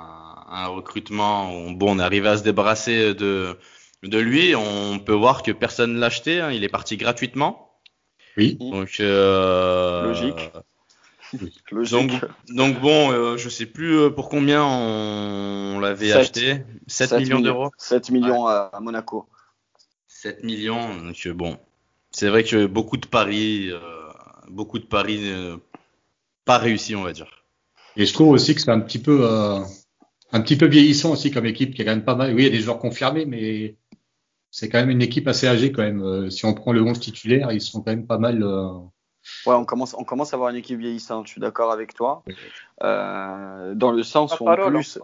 [0.47, 1.71] un, recrutement.
[1.71, 3.57] bon, on est arrivé à se débarrasser de,
[4.03, 4.55] de lui.
[4.55, 6.41] On peut voir que personne l'a acheté.
[6.41, 6.51] Hein.
[6.51, 7.79] Il est parti gratuitement.
[8.37, 8.57] Oui.
[8.59, 10.51] Donc euh, logique.
[11.91, 12.11] Donc,
[12.49, 16.63] donc, bon, euh, je sais plus euh, pour combien on, l'avait acheté.
[16.87, 17.71] 7, millions, d'euros.
[17.77, 19.27] 7 millions à, Monaco.
[20.07, 21.57] 7 millions, donc euh, bon.
[22.11, 23.71] C'est vrai que beaucoup de paris,
[24.49, 25.31] beaucoup de paris
[26.45, 27.29] pas réussis, on va dire.
[27.97, 29.25] Et je trouve aussi que c'est un petit peu,
[30.31, 32.33] un petit peu vieillissant aussi comme équipe, qui a quand même pas mal.
[32.33, 33.75] Oui, il y a des joueurs confirmés, mais
[34.49, 36.31] c'est quand même une équipe assez âgée quand même.
[36.31, 38.43] si on prend le 11 titulaire, ils sont quand même pas mal.
[39.45, 42.23] Ouais, on commence, on commence à avoir une équipe vieillissante, je suis d'accord avec toi.
[42.83, 44.99] Euh, dans le sens où en plus.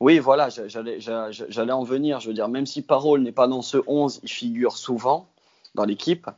[0.00, 2.20] Oui, voilà, j'allais en venir.
[2.20, 5.28] Je veux dire, même si Parole n'est pas dans ce 11, il figure souvent
[5.74, 6.28] dans l'équipe.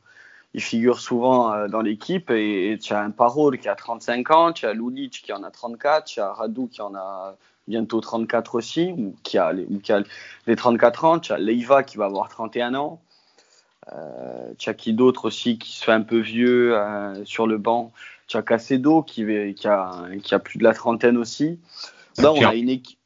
[0.56, 4.52] Il figure souvent euh, dans l'équipe et, tu as un Parole qui a 35 ans,
[4.54, 7.36] tu as Lulic qui en a 34, tu as Radou qui en a
[7.68, 10.02] bientôt 34 aussi, ou qui a les, qui a
[10.46, 11.18] les 34 ans.
[11.18, 13.02] Tu as Leiva qui va avoir 31 ans.
[13.92, 17.58] Euh, tu as qui d'autre aussi qui se fait un peu vieux euh, sur le
[17.58, 17.92] banc.
[18.26, 21.60] Tu as Cacedo qui, qui, a, qui a plus de la trentaine aussi.
[22.16, 22.98] Là, on a une équipe.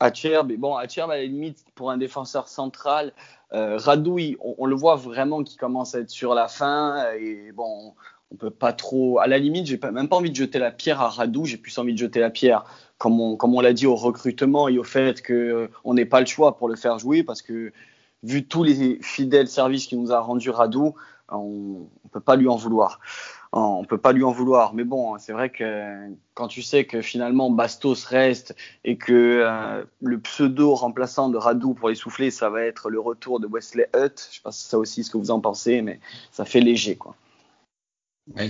[0.00, 3.12] Acherb, bon, Acherb, à la limite, pour un défenseur central,
[3.52, 7.12] euh, Radouille, on, le voit vraiment qui commence à être sur la fin.
[7.20, 7.94] Et bon,
[8.30, 9.18] on peut pas trop.
[9.18, 11.76] À la limite, j'ai même pas envie de jeter la pierre à Radou, j'ai plus
[11.78, 12.64] envie de jeter la pierre,
[12.98, 16.04] comme on, comme on l'a dit, au recrutement et au fait qu'on euh, on n'ait
[16.04, 17.72] pas le choix pour le faire jouer, parce que
[18.22, 20.94] vu tous les fidèles services qu'il nous a rendu Radou,
[21.30, 23.00] on ne peut pas lui en vouloir.
[23.52, 24.74] On peut pas lui en vouloir.
[24.74, 29.84] Mais bon, c'est vrai que quand tu sais que finalement Bastos reste et que euh,
[30.00, 33.88] le pseudo remplaçant de Radou pour les souffler, ça va être le retour de Wesley
[33.94, 34.28] Hutt.
[34.30, 36.00] Je sais pas si ça aussi ce que vous en pensez, mais
[36.32, 37.14] ça fait léger, quoi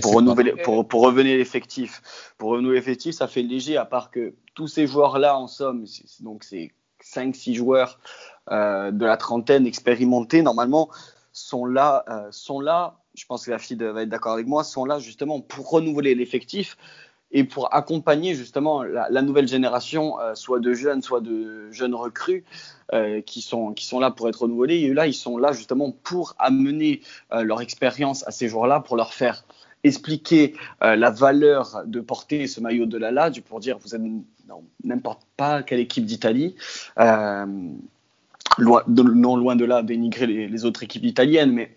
[0.01, 2.33] pour, renouveler, pour, pour, revenir l'effectif.
[2.37, 5.85] Pour renouveler l'effectif, ça fait léger, à part que tous ces joueurs-là, en somme,
[6.21, 6.71] donc c'est
[7.03, 7.99] 5-6 joueurs
[8.51, 10.89] euh, de la trentaine expérimentés, normalement,
[11.35, 14.63] sont là, euh, sont là, je pense que la fille va être d'accord avec moi,
[14.63, 16.77] sont là justement pour renouveler l'effectif
[17.31, 22.45] et pour accompagner justement la, nouvelle génération, euh, soit de jeunes, soit de jeunes recrues,
[22.93, 24.77] euh, qui, sont, qui sont là pour être renouvelés.
[24.77, 29.13] Et là, ils sont là justement pour amener leur expérience à ces joueurs-là, pour leur
[29.13, 29.43] faire
[29.83, 34.01] expliquer la valeur de porter ce maillot de la Lazio pour dire vous êtes
[34.83, 36.55] n'importe pas quelle équipe d'Italie.
[38.59, 41.75] Non loin de là dénigrer les, autres équipes italiennes, mais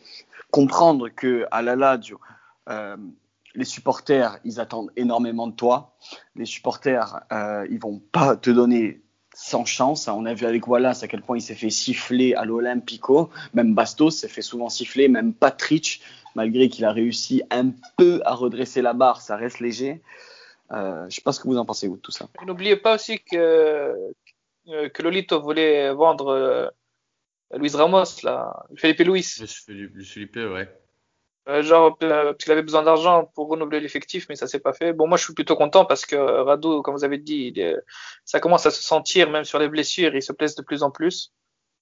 [0.51, 2.21] comprendre que à la Lazio,
[2.69, 2.97] euh,
[3.55, 5.97] les supporters, ils attendent énormément de toi.
[6.37, 9.03] Les supporters, euh, ils vont pas te donner
[9.35, 10.09] sans chance.
[10.09, 13.31] On a vu avec Wallace à quel point il s'est fait siffler à l'Olympico.
[13.55, 15.09] Même Bastos s'est fait souvent siffler.
[15.09, 16.03] Même Patrick
[16.35, 20.03] malgré qu'il a réussi un peu à redresser la barre, ça reste léger.
[20.71, 22.29] Euh, je ne sais pas ce que vous en pensez, vous, de tout ça.
[22.47, 23.95] N'oubliez pas aussi que,
[24.69, 26.69] que Lolito voulait vendre euh,
[27.55, 29.23] Luis Ramos, là, Felipe Luis.
[30.05, 30.69] Felipe, ouais.
[31.63, 34.93] genre, parce qu'il avait besoin d'argent pour renouveler l'effectif, mais ça s'est pas fait.
[34.93, 37.55] Bon, moi, je suis plutôt content parce que Rado, comme vous avez dit,
[38.25, 40.91] ça commence à se sentir, même sur les blessures, il se blesse de plus en
[40.91, 41.33] plus.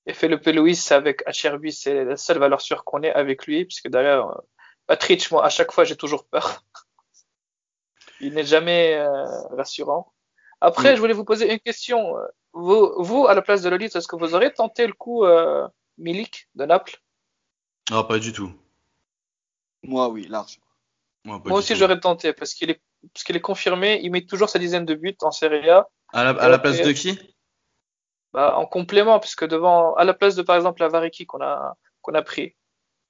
[0.07, 3.89] Et Felipe Luis avec Acherbi, c'est la seule valeur sûre qu'on ait avec lui, puisque
[3.89, 4.43] d'ailleurs, euh,
[4.87, 6.63] Patrick, moi, à chaque fois, j'ai toujours peur.
[8.21, 10.13] Il n'est jamais euh, rassurant.
[10.61, 10.97] Après, mm.
[10.97, 12.15] je voulais vous poser une question.
[12.53, 15.67] Vous, vous à la place de Lolita, est-ce que vous aurez tenté le coup euh,
[15.99, 17.01] Milik de Naples?
[17.91, 18.53] Non, pas du tout.
[19.83, 20.59] Moi, oui, large.
[21.25, 22.81] Moi, aussi, j'aurais tenté, parce qu'il est,
[23.13, 25.89] parce qu'il est confirmé, il met toujours sa dizaine de buts en Serie A.
[26.13, 27.19] À la, à la place de qui?
[28.37, 31.75] bah, en complément, puisque devant, à la place de par exemple la Variki qu'on a,
[32.03, 32.55] qu'on a pris.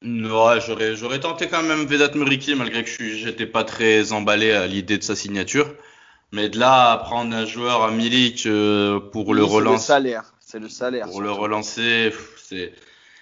[0.02, 4.52] Ouais, j'aurais, j'aurais tenté quand même Vedat Muriki, malgré que je j'étais pas très emballé
[4.52, 5.74] à l'idée de sa signature.
[6.32, 9.86] Mais de là à prendre un joueur à Milik euh, pour le relancer.
[9.86, 10.34] C'est le salaire.
[10.40, 11.06] C'est le salaire.
[11.08, 12.72] Pour le relancer, c'est,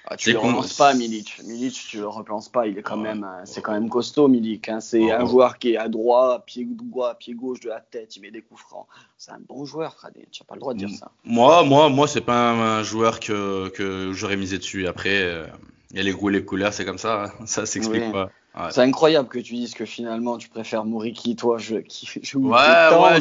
[0.07, 1.40] ah, tu le relances pas, Milic.
[1.45, 2.67] Milic, tu le relances pas.
[2.67, 4.69] Il est quand même, euh, c'est quand même costaud, Milic.
[4.69, 4.81] Hein.
[4.81, 8.14] C'est un joueur qui est à droit, pied droit, pied gauche de la tête.
[8.17, 8.87] Il met des coups francs.
[9.17, 10.29] C'est un bon joueur, Fradé.
[10.31, 11.11] Tu n'as pas le droit de dire ça.
[11.25, 14.87] Moi, moi, moi, c'est pas un, joueur que, que j'aurais misé dessus.
[14.87, 15.47] Après, euh,
[15.90, 17.25] il y a les goûts et les couleurs, c'est comme ça.
[17.25, 17.47] Hein.
[17.47, 18.31] Ça s'explique pas.
[18.71, 22.57] C'est incroyable que tu dises que finalement tu préfères Mouriki, toi, je, qui joue ouais,
[22.57, 23.21] ouais,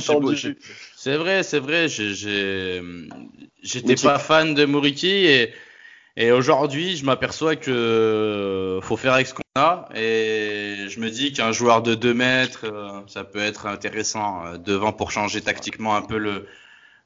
[0.95, 1.87] C'est vrai, c'est vrai.
[1.87, 2.81] J'étais
[3.95, 5.53] pas fan de Mouriki et
[6.15, 9.89] et aujourd'hui, je m'aperçois que faut faire avec ce qu'on a.
[9.95, 14.57] Et je me dis qu'un joueur de 2 mètres, euh, ça peut être intéressant euh,
[14.57, 16.47] devant pour changer tactiquement un peu le,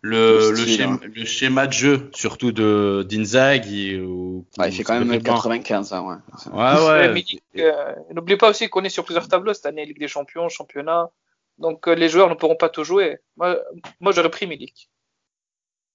[0.02, 1.00] le, le, schéma, hein.
[1.04, 4.00] le schéma, de jeu, surtout de d'Inzaghi.
[4.00, 6.54] Ouais, il fait quand même 95, hein, ouais.
[6.54, 7.24] Ouais, ouais.
[7.58, 11.10] Euh, N'oublie pas aussi qu'on est sur plusieurs tableaux cette année, Ligue des Champions, Championnat.
[11.58, 13.18] Donc les joueurs ne pourront pas tout jouer.
[13.36, 13.58] Moi,
[14.00, 14.90] moi j'aurais pris Milik.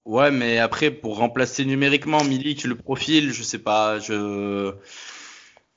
[0.05, 4.75] Ouais, mais après, pour remplacer numériquement Milik, le profil, je sais pas, je.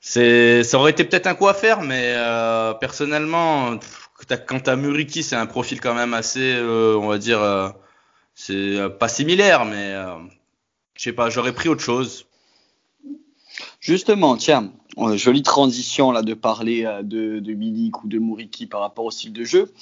[0.00, 3.78] C'est, ça aurait été peut-être un coup à faire, mais euh, personnellement,
[4.46, 7.68] quand t'as Muriki, c'est un profil quand même assez, euh, on va dire, euh,
[8.36, 9.94] c'est euh, pas similaire, mais
[10.94, 12.26] je sais pas, j'aurais pris autre chose.
[13.80, 18.66] Justement, tiens, euh, jolie transition là de parler euh, de, de Milik ou de Mouriki
[18.66, 19.72] par rapport au style de jeu.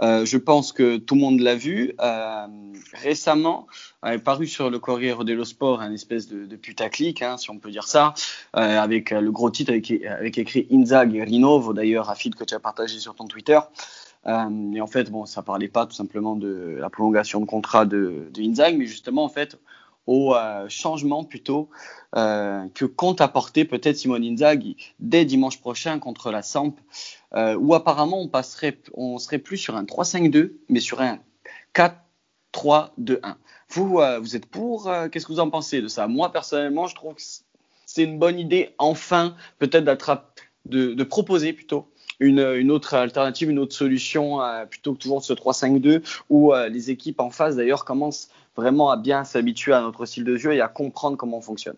[0.00, 1.94] Euh, je pense que tout le monde l'a vu.
[2.00, 2.46] Euh,
[2.92, 3.66] récemment,
[4.04, 7.70] est paru sur le Corriere dello Sport un espèce de, putaclic, hein, si on peut
[7.70, 8.14] dire ça,
[8.56, 12.60] euh, avec le gros titre avec, écrit Inzag et Rinovo, d'ailleurs, Rafid, que tu as
[12.60, 13.58] partagé sur ton Twitter.
[14.26, 18.28] Et en fait, bon, ça parlait pas tout simplement de la prolongation de contrat de,
[18.32, 19.58] de Inzag, mais justement, en fait,
[20.06, 21.70] au euh, changement plutôt
[22.16, 26.74] euh, que compte apporter peut-être Simone Inzaghi dès dimanche prochain contre la Samp,
[27.34, 31.18] euh, où apparemment on passerait, on serait plus sur un 3-5-2, mais sur un
[31.74, 33.36] 4-3-2-1.
[33.70, 36.06] Vous, euh, vous êtes pour euh, Qu'est-ce que vous en pensez de ça?
[36.06, 37.22] Moi, personnellement, je trouve que
[37.86, 39.84] c'est une bonne idée, enfin, peut-être
[40.66, 41.88] de proposer plutôt
[42.20, 47.20] une, autre alternative, une autre solution, euh, plutôt que toujours ce 3-5-2, où les équipes
[47.20, 50.68] en face, d'ailleurs, commencent vraiment à bien s'habituer à notre style de jeu et à
[50.68, 51.76] comprendre comment on fonctionne.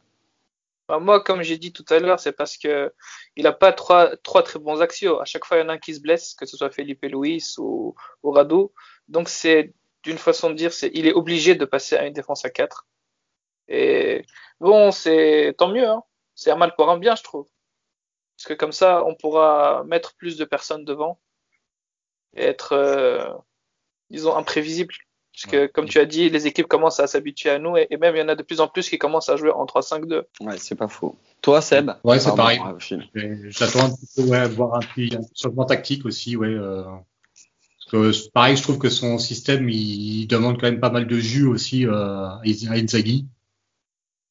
[0.88, 2.92] Bah, moi, comme j'ai dit tout à l'heure, c'est parce que
[3.35, 5.20] il n'a pas trois, trois très bons axios.
[5.20, 7.03] À chaque fois, il y en a un qui se blesse, que ce soit Felipe
[7.03, 8.72] Luis ou, ou Rado.
[9.09, 12.44] Donc, c'est d'une façon de dire, c'est il est obligé de passer à une défense
[12.44, 12.87] à 4.
[13.68, 14.25] Et
[14.61, 15.88] bon, c'est tant mieux.
[15.88, 16.03] Hein.
[16.35, 17.49] C'est un mal pour un bien, je trouve.
[18.37, 21.18] Parce que comme ça, on pourra mettre plus de personnes devant
[22.35, 23.33] et être, euh,
[24.11, 24.94] disons, imprévisible.
[25.33, 28.14] Parce que, comme tu as dit, les équipes commencent à s'habituer à nous et, même
[28.14, 30.22] il y en a de plus en plus qui commencent à jouer en 3-5-2.
[30.40, 31.14] Ouais, c'est pas faux.
[31.42, 31.90] Toi, Seb?
[32.05, 32.59] Ouais, c'est pareil.
[33.49, 36.49] J'attends un petit peu, ouais, voir un, un changement tactique aussi, ouais.
[36.49, 36.85] Euh,
[37.90, 41.18] parce que, pareil, je trouve que son système, il, demande quand même pas mal de
[41.18, 43.27] jus aussi euh, à Inzaghi.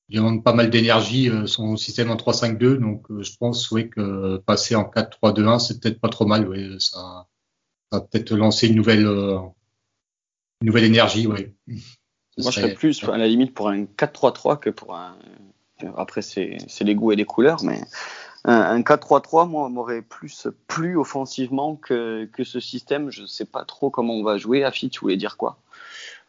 [0.09, 2.77] Il demande pas mal d'énergie, euh, son système en 3-5-2.
[2.77, 6.47] Donc, euh, je pense ouais, que passer en 4-3-2-1, c'est peut-être pas trop mal.
[6.47, 6.69] Ouais.
[6.79, 7.27] Ça,
[7.91, 9.39] ça va peut-être lancer une nouvelle euh,
[10.61, 11.53] une nouvelle énergie, oui.
[12.37, 15.15] Moi, je serais plus à la limite pour un 4-3-3 que pour un.
[15.97, 17.81] Après, c'est les goûts et les couleurs, mais
[18.45, 23.09] un, 4-3-3, moi, m'aurait plus plu offensivement que, que ce système.
[23.09, 24.63] Je ne sais pas trop comment on va jouer.
[24.63, 25.57] Afi, tu voulais dire quoi?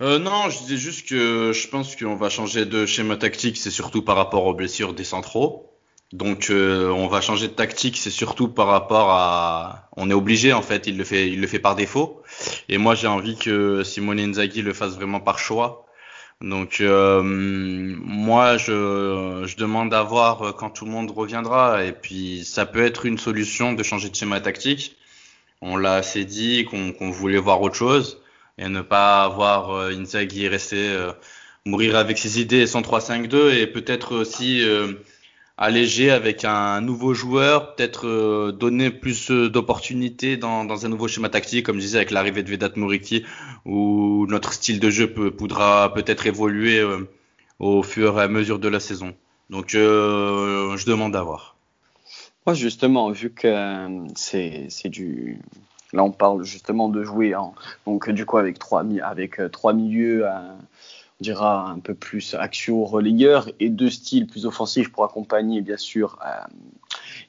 [0.02, 3.70] Euh, non, je disais juste que je pense qu'on va changer de schéma tactique, c'est
[3.70, 5.72] surtout par rapport aux blessures des centraux.
[6.12, 10.52] Donc euh, on va changer de tactique, c'est surtout par rapport à, on est obligé
[10.52, 12.22] en fait, il le fait, il le fait par défaut.
[12.68, 15.86] Et moi j'ai envie que Simone Inzaghi le fasse vraiment par choix.
[16.42, 22.44] Donc euh, moi je, je demande à voir quand tout le monde reviendra et puis
[22.44, 24.96] ça peut être une solution de changer de schéma tactique.
[25.62, 28.20] On l'a assez dit qu'on voulait voir autre chose
[28.58, 30.96] et ne pas avoir euh, Inzaghi rester
[31.64, 34.64] mourir avec ses idées sans 3-5-2 et peut-être aussi
[35.58, 41.28] alléger avec un nouveau joueur, peut-être euh, donner plus euh, d'opportunités dans, un nouveau schéma
[41.28, 43.24] tactique, comme je disais avec l'arrivée de Vedat Moriki,
[43.64, 47.08] où notre style de jeu pourra peut-être évoluer euh,
[47.58, 49.14] au fur et à mesure de la saison.
[49.48, 51.56] Donc je demande à voir.
[52.44, 55.38] Moi justement, vu que c'est du
[55.96, 57.34] là on parle justement de jouer
[57.86, 60.26] donc du coup avec trois avec trois milieux
[61.18, 65.78] on dira un peu plus axio relayeur et deux styles plus offensifs pour accompagner bien
[65.78, 66.46] sûr euh,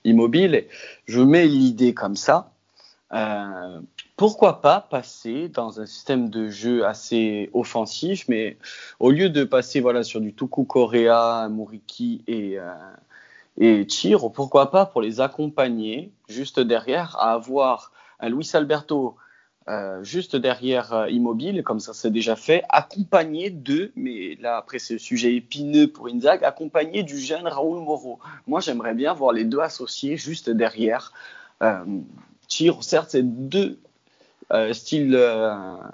[0.03, 0.65] Immobile.
[1.05, 2.51] Je mets l'idée comme ça.
[3.13, 3.79] Euh,
[4.17, 8.57] pourquoi pas passer dans un système de jeu assez offensif, mais
[8.99, 12.73] au lieu de passer voilà sur du Tuku Korea, Muriki et euh,
[13.59, 19.15] et Chiro, pourquoi pas pour les accompagner juste derrière à avoir Luis Alberto
[19.69, 24.79] euh, juste derrière euh, Immobile, comme ça c'est déjà fait, accompagné de, mais là après
[24.79, 28.17] c'est sujet épineux pour Inzag, accompagné du jeune Raoul Moreau.
[28.47, 31.11] Moi j'aimerais bien voir les deux associés juste derrière.
[31.61, 31.83] Euh,
[32.79, 33.77] certes c'est deux
[34.53, 35.19] euh, styles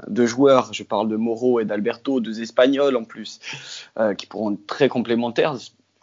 [0.07, 3.39] de joueurs, je parle de Moreau et d'Alberto, deux Espagnols en plus,
[4.19, 5.55] qui pourront être très complémentaires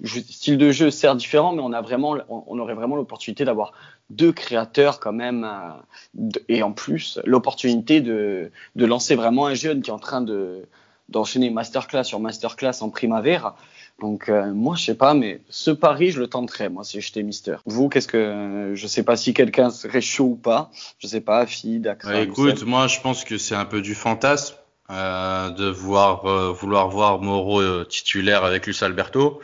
[0.05, 3.73] style de jeu certes différent, mais on a vraiment, on aurait vraiment l'opportunité d'avoir
[4.11, 9.83] deux créateurs quand même, euh, et en plus l'opportunité de, de lancer vraiment un jeune
[9.83, 10.67] qui est en train de
[11.09, 13.57] d'enchaîner masterclass sur masterclass en primavera.
[14.01, 17.25] Donc euh, moi je sais pas, mais ce pari je le tenterais moi si j'étais
[17.25, 17.57] Mister.
[17.67, 20.71] Vous qu'est-ce que je sais pas si quelqu'un serait chaud ou pas.
[20.99, 22.21] Je sais pas, Fid, Akra.
[22.21, 24.55] écoute, moi je pense que c'est un peu du fantasme
[24.91, 29.41] euh, de voir vouloir voir Moreau titulaire avec Luis Alberto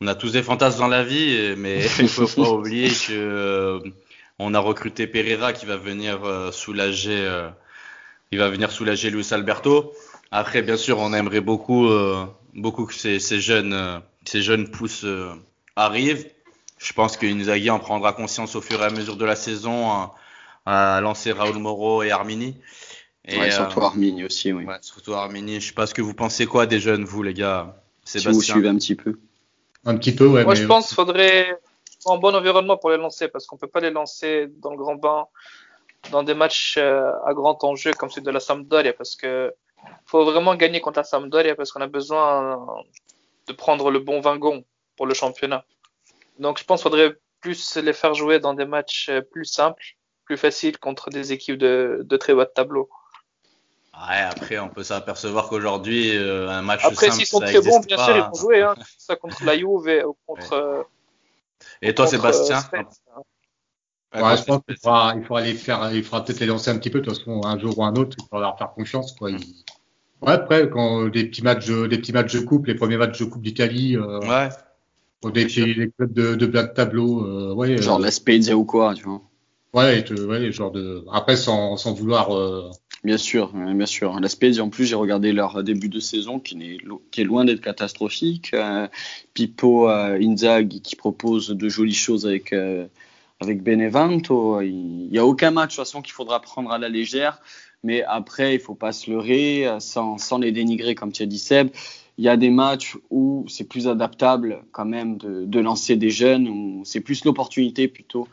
[0.00, 3.80] on a tous des fantasmes dans la vie, mais il faut pas oublier que euh,
[4.38, 7.48] on a recruté Pereira qui va venir euh, soulager, euh,
[8.30, 9.92] il va venir soulager Luis Alberto.
[10.30, 11.88] Après, bien sûr, on aimerait beaucoup,
[12.52, 15.06] beaucoup que ces, ces jeunes, ces jeunes pousses
[15.76, 16.26] arrivent.
[16.78, 19.90] Je pense que Inzaghi en prendra conscience au fur et à mesure de la saison
[19.90, 20.10] hein,
[20.66, 22.56] à, lancer Raoul Moro et Armini.
[23.24, 24.64] Et surtout Armini aussi, oui.
[24.64, 25.60] Ouais, surtout Armini.
[25.60, 27.80] Je sais pas ce que vous pensez quoi des jeunes, vous les gars?
[28.04, 28.32] Sébastien.
[28.32, 29.16] Si vous suivez un petit peu.
[29.86, 30.44] Un petit peu, ouais.
[30.44, 31.58] Moi, je pense qu'il faudrait
[32.06, 34.96] un bon environnement pour les lancer parce qu'on peut pas les lancer dans le grand
[34.96, 35.26] bain
[36.10, 39.54] dans des matchs euh, à grand enjeu comme celui de la Sampdoria parce que
[40.04, 42.66] faut vraiment gagner contre la Sampdoria parce qu'on a besoin
[43.46, 44.64] de prendre le bon wagon
[44.96, 45.64] pour le championnat.
[46.38, 49.96] Donc je pense qu'il faudrait plus les faire jouer dans des matchs euh, plus simples,
[50.24, 52.88] plus faciles contre des équipes de, de très bas de tableau.
[53.96, 57.96] Ouais, après, on peut s'apercevoir qu'aujourd'hui, euh, un match Après, s'ils sont très bons, bien
[57.96, 58.62] sûr, ils vont jouer.
[58.62, 60.52] Hein, ça contre la Juve et contre.
[60.52, 60.82] Euh,
[61.82, 62.60] et toi, Sébastien
[64.14, 66.70] euh, ouais, je pense qu'il faudra, il faudra les faire, il faudra peut-être les lancer
[66.70, 67.00] un petit peu.
[67.00, 69.12] De toute façon, un jour ou un autre, il faudra leur faire confiance.
[69.12, 69.30] Quoi.
[69.32, 69.64] Ils,
[70.22, 73.24] Ouais, après, quand les petits matchs, les petits matchs de coupe, les premiers matchs de
[73.26, 74.48] coupe d'Italie, euh, ouais.
[75.30, 77.76] des, les clubs de, de bas de tableau, euh, ouais.
[77.76, 79.20] Genre euh, la Spezia ou quoi, tu vois.
[79.76, 81.04] Ouais, te- ouais, genre de.
[81.12, 82.34] Après, sans, sans vouloir.
[82.34, 82.70] euh,
[83.04, 84.18] Bien sûr, bien sûr.
[84.20, 87.24] La Spezia, en plus, j'ai regardé leur début de saison qui, n'est, lo- qui est
[87.24, 88.52] loin d'être catastrophique.
[88.54, 88.88] Euh,
[89.34, 92.86] Pippo euh, Inzaghi qui propose de jolies choses avec, euh,
[93.40, 94.62] avec Benevento.
[94.62, 97.42] Il n'y a aucun match, de toute façon, qu'il faudra prendre à la légère.
[97.84, 101.38] Mais après, il faut pas se leurrer, sans, sans les dénigrer, comme tu as dit,
[101.38, 101.68] Seb.
[102.16, 106.08] Il y a des matchs où c'est plus adaptable, quand même, de, de lancer des
[106.10, 108.26] jeunes, où c'est plus l'opportunité, plutôt,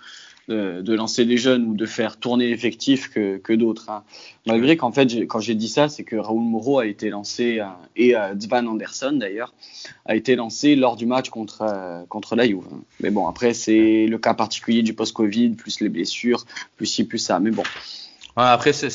[0.48, 3.90] de, de lancer des jeunes ou de faire tourner l'effectif que, que d'autres.
[3.90, 4.04] hein.
[4.46, 7.66] Malgré qu'en fait, quand j'ai dit ça, c'est que Raoul Moreau a été lancé, euh,
[7.96, 9.54] et euh, Svan Anderson d'ailleurs,
[10.06, 12.64] a été lancé lors du match contre, euh, contre la Juve.
[12.72, 12.82] hein.
[13.00, 16.46] Mais bon, après, c'est le cas particulier du post-Covid, plus les blessures,
[16.78, 17.40] plus ci, plus ça.
[17.40, 17.64] Mais bon,
[18.36, 18.90] après, c'est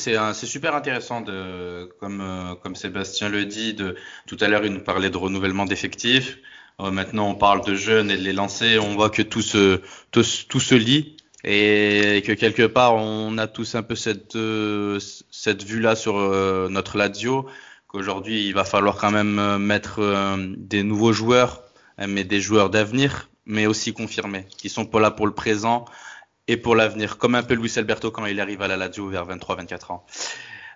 [0.45, 3.73] super intéressant, de, comme, euh, comme Sébastien le dit.
[3.73, 3.95] De,
[4.27, 6.37] tout à l'heure, il nous parlait de renouvellement d'effectifs.
[6.81, 8.79] Euh, maintenant, on parle de jeunes et de les lancer.
[8.79, 9.81] On voit que tout se,
[10.11, 14.99] tout, tout se lie et que quelque part, on a tous un peu cette, euh,
[15.31, 17.47] cette vue-là sur euh, notre Lazio.
[17.87, 21.63] Qu'aujourd'hui, il va falloir quand même euh, mettre des nouveaux joueurs,
[21.99, 25.85] euh, mais des joueurs d'avenir, mais aussi confirmés, qui sont pas là pour le présent
[26.47, 29.25] et pour l'avenir, comme un peu Luis Alberto quand il arrive à la Lazio vers
[29.27, 30.05] 23-24 ans.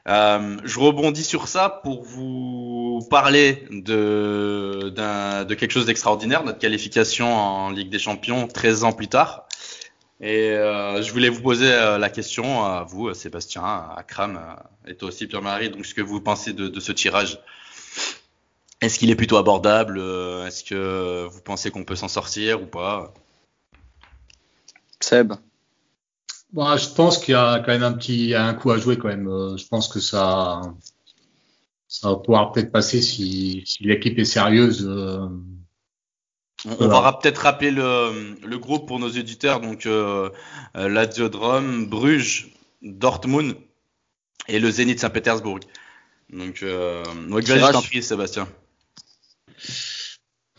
[0.07, 7.33] Euh, je rebondis sur ça pour vous parler de, de quelque chose d'extraordinaire, notre qualification
[7.33, 9.47] en Ligue des Champions 13 ans plus tard.
[10.21, 14.89] Et euh, je voulais vous poser euh, la question à vous, Sébastien, à Kram euh,
[14.89, 17.39] et toi aussi Pierre-Marie, donc ce que vous pensez de, de ce tirage?
[18.79, 19.97] Est-ce qu'il est plutôt abordable?
[19.97, 23.13] Euh, Est-ce que vous pensez qu'on peut s'en sortir ou pas?
[24.99, 25.33] Seb.
[26.53, 29.07] Bon, je pense qu'il y a quand même un petit, un coup à jouer quand
[29.07, 29.27] même.
[29.27, 30.61] Euh, Je pense que ça,
[31.87, 34.87] ça va pouvoir peut-être passer si, si l'équipe est sérieuse.
[36.65, 39.59] On, va peut-être rappeler le, le groupe pour nos éditeurs.
[39.59, 40.29] Donc, euh,
[40.77, 43.55] euh, Lazio Bruges, Dortmund
[44.47, 45.59] et le Zénith Saint-Pétersbourg.
[46.29, 48.47] Donc, euh, ouais, vas-y, je t'en prie, Sébastien.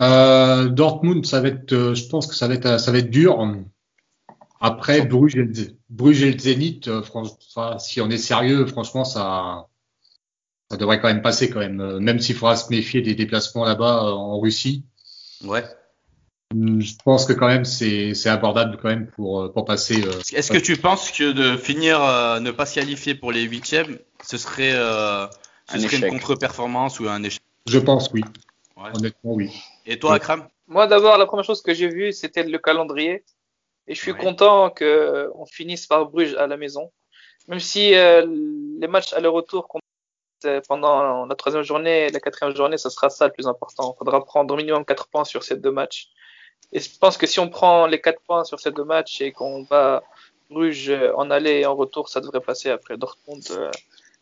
[0.00, 3.10] Euh, Dortmund, ça va être, euh, je pense que ça va être, ça va être
[3.10, 3.38] dur.
[4.60, 8.66] Après, Bruges et le, Zé- Bruges et le Zénith, euh, enfin, si on est sérieux,
[8.66, 9.68] franchement, ça,
[10.70, 11.98] ça devrait quand même passer quand même.
[11.98, 14.84] Même s'il faudra se méfier des déplacements là-bas en Russie,
[15.44, 15.64] Ouais.
[16.54, 20.02] Hum, je pense que quand même c'est, abordable quand même pour, euh, pour passer.
[20.04, 23.42] euh, Est-ce que tu penses que de finir, euh, ne pas se qualifier pour les
[23.42, 25.26] huitièmes, ce serait, euh,
[25.68, 27.42] ce Un serait une contre-performance ou un échec?
[27.66, 28.22] Je pense oui.
[28.76, 28.90] Ouais.
[28.94, 29.50] Honnêtement oui.
[29.86, 30.16] Et toi, Ouais.
[30.16, 30.46] Akram?
[30.68, 33.24] Moi, d'abord, la première chose que j'ai vue, c'était le calendrier.
[33.86, 34.18] Et je suis Ouais.
[34.18, 36.90] content que on finisse par Bruges à la maison.
[37.48, 38.24] Même si euh,
[38.78, 39.80] les matchs aller-retour qu'on-
[40.46, 43.94] euh, pendant la troisième journée et la quatrième journée, ce sera ça le plus important.
[43.94, 46.08] Il faudra prendre au minimum quatre points sur ces deux matchs.
[46.72, 49.32] Et je pense que si on prend les quatre points sur ces deux matchs et
[49.32, 50.02] qu'on va
[50.50, 53.42] Bruges euh, en aller et en retour, ça devrait passer après Dortmund.
[53.50, 53.70] euh,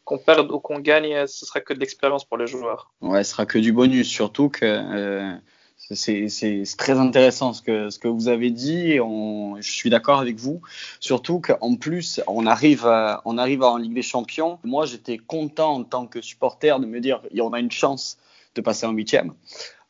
[0.05, 2.91] qu'on perde ou qu'on gagne, ce sera que de l'expérience pour les joueurs.
[3.03, 5.33] Ouais, ce sera que du bonus, surtout que euh,
[5.77, 8.95] c'est très intéressant ce que, vous avez dit.
[8.97, 10.61] Je suis d'accord avec vous.
[10.99, 12.85] Surtout qu'en plus, on arrive,
[13.25, 14.59] on arrive en Ligue des Champions.
[14.65, 18.19] Moi, j'étais content en tant que supporter de me dire on a une chance
[18.57, 19.35] de passer en huitième.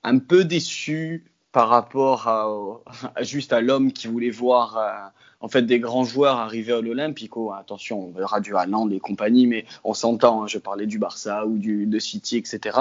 [0.04, 2.48] Un peu déçu par rapport à,
[3.14, 4.90] à juste à l'homme qui voulait voir euh,
[5.40, 7.52] en fait des grands joueurs arriver à l'Olympico.
[7.52, 10.42] Attention, on verra du Haaland et compagnie, mais on s'entend.
[10.42, 12.78] hein, je parlais du Barça ou du de City, etc.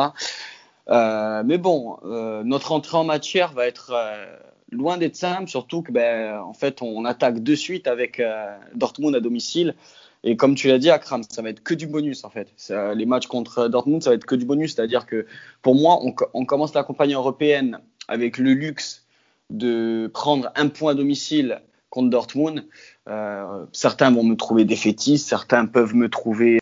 [0.89, 4.25] Euh, mais bon, euh, notre entrée en matière va être euh,
[4.71, 9.15] loin d'être simple, surtout que ben, en fait on attaque de suite avec euh, Dortmund
[9.15, 9.75] à domicile.
[10.23, 12.53] Et comme tu l'as dit, Akram, ça va être que du bonus en fait.
[12.95, 14.75] Les matchs contre Dortmund, ça va être que du bonus.
[14.75, 15.25] C'est-à-dire que
[15.63, 19.05] pour moi, on, on commence la campagne européenne avec le luxe
[19.49, 22.67] de prendre un point domicile contre Dortmund.
[23.09, 26.59] Euh, certains vont me trouver défaitiste, certains peuvent me trouver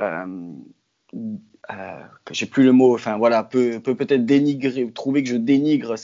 [0.00, 0.52] euh,
[1.70, 5.36] euh, j'ai plus le mot, enfin voilà, peut peut peut-être dénigrer ou trouver que je
[5.36, 5.94] dénigre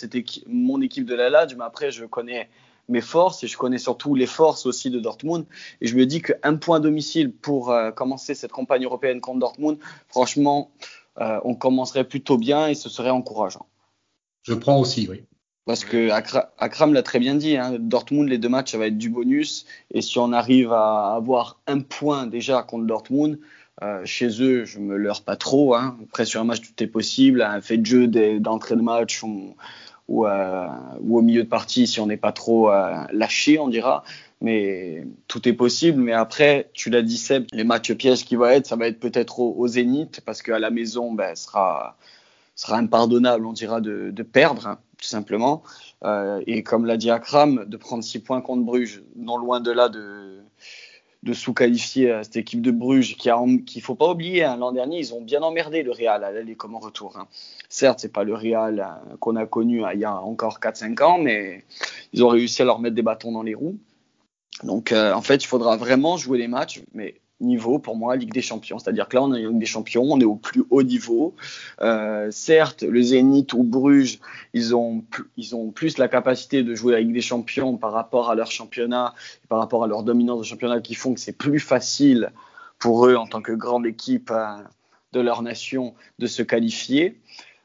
[0.49, 2.49] mon équipe de la Lazio, mais après je connais
[2.89, 5.47] mes forces et je connais surtout les forces aussi de Dortmund
[5.81, 9.79] et je me dis qu'un point domicile pour euh, commencer cette campagne européenne contre Dortmund,
[10.09, 10.73] franchement,
[11.21, 13.67] euh, on commencerait plutôt bien et ce serait encourageant.
[14.43, 15.25] Je prends aussi oui.
[15.65, 18.89] Parce que Akra- Akram l'a très bien dit, hein, Dortmund, les deux matchs, ça va
[18.89, 19.65] être du bonus.
[19.93, 23.39] Et si on arrive à avoir un point déjà contre Dortmund,
[23.83, 25.75] euh, chez eux, je me leurre pas trop.
[25.75, 25.97] Hein.
[26.03, 27.43] Après, sur un match, tout est possible.
[27.43, 28.09] Un fait de jeu
[28.41, 29.57] d'entrée de match euh,
[30.09, 30.27] ou
[31.19, 34.03] au milieu de partie, si on n'est pas trop euh, lâché, on dira.
[34.41, 36.03] mais tout est possible.
[36.03, 38.99] Mais après, tu l'as dit Seb, les matchs pièges qui vont être, ça va être
[38.99, 41.97] peut-être au, Zénith parce qu'à la maison, ben, sera
[42.63, 45.63] sera impardonnable, on dira, de, perdre, hein, tout simplement.
[46.05, 49.73] Euh, et comme l'a dit Akram, de prendre 6 points contre Bruges, non loin de
[49.73, 50.43] là de,
[51.33, 53.31] sous-qualifier cette équipe de Bruges, qui
[53.67, 56.55] qu'il faut pas oublier, hein, l'an dernier, ils ont bien emmerdé le Real à l'aller
[56.55, 57.17] comme en retour.
[57.19, 57.27] Hein.
[57.69, 61.19] Certes, c'est pas le Real euh, qu'on a connu il y a encore 4-5 ans,
[61.19, 61.65] mais
[62.13, 63.79] ils ont réussi à leur mettre des bâtons dans les roues.
[64.63, 68.33] Donc, euh, en fait, il faudra vraiment jouer les matchs, mais niveau pour moi Ligue
[68.33, 68.79] des Champions.
[68.79, 71.35] C'est-à-dire que là, on est en Ligue des Champions, on est au plus haut niveau.
[71.81, 74.21] Euh, certes, le Zénith ou Bruges,
[74.55, 75.05] ils ont,
[75.37, 78.51] ils ont plus la capacité de jouer la Ligue des Champions par rapport à leur
[78.51, 79.15] championnat,
[79.49, 82.33] par rapport à leur dominance de championnat qui font que c'est plus facile
[82.79, 84.57] pour eux en tant que grande équipe euh,
[85.13, 87.21] de leur nation de se qualifier.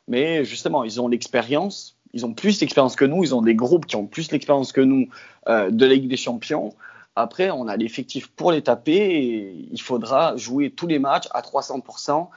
[0.08, 1.98] Mais justement, ils ont l'expérience.
[2.14, 4.82] Ils ont plus d'expérience que nous, ils ont des groupes qui ont plus d'expérience que
[4.82, 5.08] nous
[5.48, 6.74] euh, de la Ligue des Champions.
[7.18, 11.42] Après, on a l'effectif pour les taper et il faudra jouer tous les matchs à
[11.42, 12.30] 300%.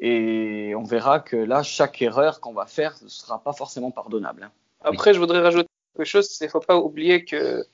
[0.00, 4.42] Et on verra que là, chaque erreur qu'on va faire ne sera pas forcément pardonnable.
[4.42, 4.50] Hein.
[4.82, 6.36] Après, je voudrais rajouter quelque chose.
[6.40, 7.64] Il ne faut pas oublier qu'il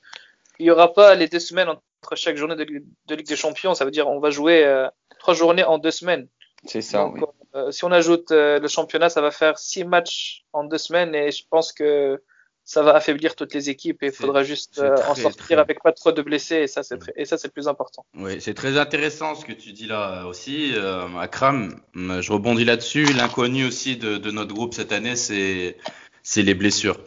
[0.59, 3.73] n'y aura pas les deux semaines entre chaque journée de, Ligue des Champions.
[3.73, 4.87] Ça veut dire on va jouer euh,
[5.17, 6.27] trois journées en deux semaines.
[6.65, 7.07] C'est ça.
[7.07, 7.21] oui.
[7.55, 11.15] Euh, si on ajoute euh, le championnat, ça va faire six matchs en deux semaines.
[11.15, 12.21] Et je pense que
[12.63, 15.91] ça va affaiblir toutes les équipes et il faudra juste euh, en sortir avec pas
[15.91, 18.05] trop de blessés et ça c'est et ça c'est le plus important.
[18.15, 21.75] Oui, c'est très intéressant ce que tu dis là aussi, euh, Akram.
[21.95, 23.05] Je rebondis là-dessus.
[23.13, 25.77] L'inconnu aussi de, de, notre groupe cette année, c'est
[26.23, 26.97] c'est les blessures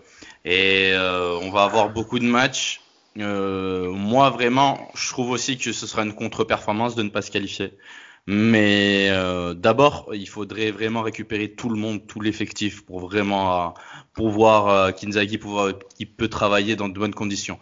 [0.44, 2.80] et euh, on va avoir beaucoup de matchs.
[3.18, 7.30] Euh, moi vraiment, je trouve aussi que ce sera une contre-performance de ne pas se
[7.30, 7.72] qualifier.
[8.26, 13.70] Mais euh, d'abord, il faudrait vraiment récupérer tout le monde, tout l'effectif pour vraiment euh,
[14.14, 17.58] pouvoir euh, Kinzagi pouvoir, qui peut travailler dans de bonnes conditions.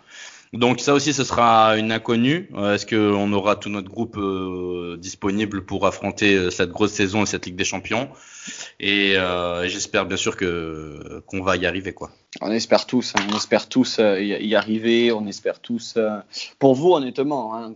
[0.53, 2.51] Donc ça aussi, ce sera une inconnue.
[2.55, 7.23] Euh, est-ce qu'on aura tout notre groupe euh, disponible pour affronter euh, cette grosse saison
[7.23, 8.11] et cette Ligue des Champions?
[8.79, 9.15] Et
[9.65, 12.11] j'espère bien sûr que qu'on va y arriver, quoi.
[12.41, 13.23] On espère tous, hein.
[13.31, 15.97] on espère tous y arriver, on espère tous.
[16.59, 17.73] Pour vous, honnêtement, hein,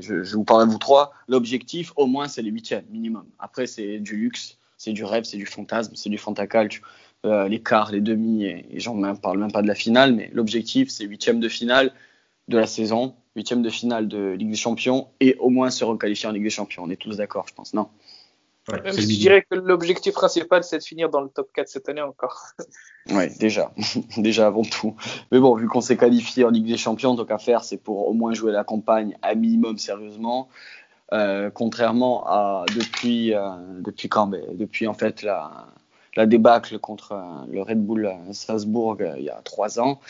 [0.00, 1.12] je, vous parle à vous trois.
[1.28, 3.24] L'objectif, au moins, c'est les huitièmes minimum.
[3.40, 6.82] Après, c'est du luxe, c'est du rêve, c'est du fantasme, c'est du fantacalcio
[7.26, 10.88] euh, les quarts, les demi, et, j'en parle même pas de la finale, mais l'objectif
[10.90, 11.92] c'est huitième de finale
[12.48, 16.28] de la saison, huitième de finale de Ligue des Champions et au moins se requalifier
[16.28, 16.82] en Ligue des Champions.
[16.84, 17.88] On est tous d'accord, je pense, non?
[18.68, 22.42] Je dirais que l'objectif principal, c'est de finir dans le top 4 cette année encore.
[23.10, 23.72] oui, déjà.
[24.16, 24.94] déjà avant tout.
[25.32, 28.08] Mais bon, vu qu'on s'est qualifié en Ligue des Champions, donc à faire, c'est pour
[28.08, 30.48] au moins jouer la campagne à minimum sérieusement.
[31.12, 33.40] Euh, contrairement à depuis, euh,
[33.80, 34.28] depuis quand?
[34.28, 35.66] Ben, Depuis en fait la,
[36.20, 40.00] la débâcle contre euh, le Red Bull Strasbourg euh, il y a trois ans,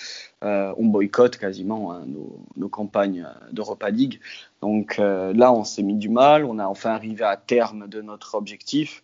[0.42, 2.04] euh, on boycotte quasiment hein,
[2.56, 4.18] nos, campagnes d'Europa League.
[4.60, 8.34] Donc là, on s'est mis du mal, on a enfin arrivé à terme de notre
[8.34, 9.02] objectif.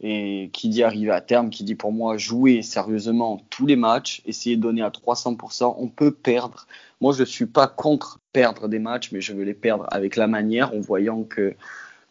[0.00, 4.22] Et qui dit arriver à terme, qui dit pour moi jouer sérieusement tous les matchs,
[4.26, 6.66] essayer de donner à 300%, on peut perdre.
[7.00, 10.16] Moi, je ne suis pas contre perdre des matchs, mais je veux les perdre avec
[10.16, 11.54] la manière, en voyant que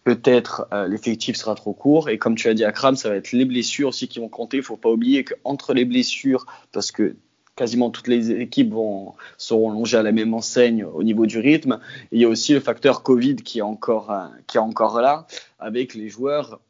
[0.04, 2.10] peut-être euh, l'effectif sera trop court.
[2.10, 4.58] Et comme tu as dit, Akram, ça va être les blessures aussi qui vont compter.
[4.58, 7.16] Il faut pas oublier qu'entre les blessures, parce que
[7.56, 11.80] quasiment toutes les équipes vont, seront longées à la même enseigne au niveau du rythme,
[12.12, 15.28] il y a aussi le facteur Covid qui est encore, euh, là,
[15.60, 16.62] avec les joueurs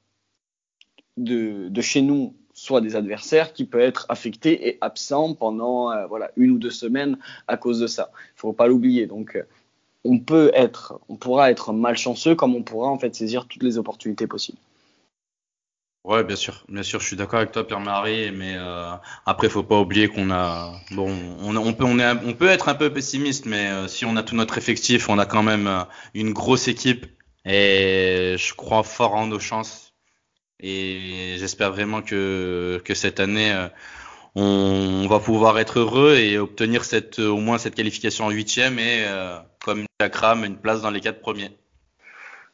[1.18, 6.32] de, chez nous soit des adversaires qui peuvent être affectés et absents pendant euh, voilà
[6.36, 7.18] une ou deux semaines
[7.48, 8.12] à cause de ça.
[8.36, 9.08] Il faut pas l'oublier.
[9.08, 9.42] Donc
[10.04, 13.78] on peut être, on pourra être malchanceux comme on pourra en fait saisir toutes les
[13.78, 14.58] opportunités possibles.
[16.04, 18.92] Ouais, bien sûr, bien sûr, je suis d'accord avec toi, Pierre-Marie, mais euh,
[19.26, 22.76] après, faut pas oublier qu'on a, bon, on, peut, on, est, on peut être un
[22.76, 25.84] peu pessimiste, mais euh, si on a tout notre effectif, on a quand même euh,
[26.14, 27.06] une grosse équipe,
[27.46, 29.94] et je crois fort en nos chances,
[30.60, 33.70] et j'espère vraiment que que cette année, euh,
[34.36, 39.06] on, va pouvoir être heureux et obtenir cette, au moins cette qualification en huitième et
[39.64, 41.52] comme Akram, une place dans les quatre premiers.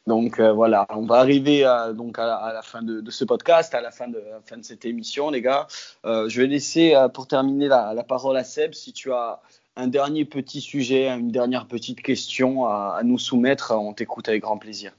[0.06, 3.80] Donc euh, voilà, on va arriver à, donc à, la fin de, ce podcast, à
[3.80, 5.66] la fin de, fin de cette émission, les gars.
[6.04, 8.72] Euh, je vais laisser euh, pour terminer la, parole à Seb.
[8.74, 9.40] Si tu as
[9.76, 14.58] un dernier petit sujet, une dernière petite question à, nous soumettre, on t'écoute avec grand
[14.58, 14.92] plaisir.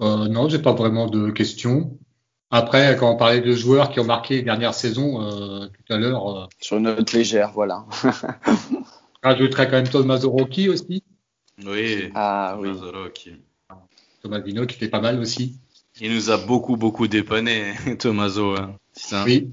[0.00, 1.96] Euh, non, j'ai pas vraiment de questions.
[2.50, 6.48] Après, quand on parlait de joueurs qui ont marqué les dernières saisons, tout à l'heure.
[6.60, 7.84] Sur une note légère, voilà.
[9.22, 11.02] Rajouterais quand même Thomas Rocchi aussi.
[11.64, 12.10] Oui.
[12.14, 12.70] Ah oui.
[14.22, 15.56] Thomas Vino qui fait pas mal aussi.
[16.00, 18.56] Il nous a beaucoup beaucoup dépanné, Tomaso.
[18.56, 18.76] Hein.
[19.26, 19.50] Oui.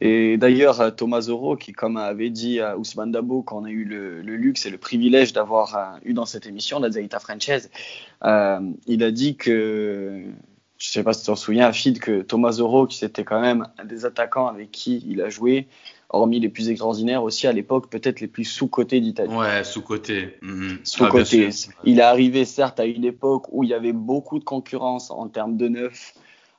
[0.00, 4.22] Et d'ailleurs, Thomas Zoro, qui comme avait dit à Ousmane Dabo, qu'on a eu le,
[4.22, 7.68] luxe et le privilège d'avoir eu dans cette émission, la Zaita Frances,
[8.22, 10.24] il a dit que
[10.80, 13.68] je sais pas si tu t'en souviens, Afid, que Thomas Zoro, qui c'était quand même
[13.78, 15.68] un des attaquants avec qui il a joué,
[16.08, 19.32] hormis les plus extraordinaires aussi à l'époque, peut-être les plus sous-cotés d'Italie.
[19.34, 20.38] Ouais, sous-cotés.
[20.40, 20.78] Mhm.
[20.82, 21.50] Sous-cotés.
[21.84, 25.28] il est arrivé certes à une époque où il y avait beaucoup de concurrence en
[25.28, 26.14] termes de neuf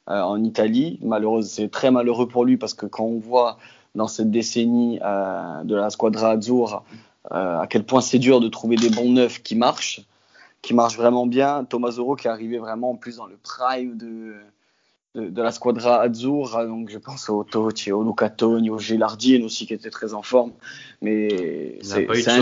[0.08, 1.00] euh, en Italie.
[1.02, 3.58] Malheureusement, c'est très malheureux pour lui parce que quand on voit
[3.96, 6.86] dans cette décennie euh, de la Squadra Azzurra
[7.32, 10.02] euh, à quel point c'est dur de trouver des bons neufs qui marchent,
[10.62, 11.66] qui marche vraiment bien.
[11.66, 14.36] Thomas Zoro qui est arrivé vraiment en plus dans le prime de,
[15.16, 16.66] de, la squadra Azzurra.
[16.66, 20.22] Donc je pense au Totti, au Luca Toni, au Gilardine aussi qui était très en
[20.22, 20.52] forme.
[21.02, 22.42] Mais c'est un,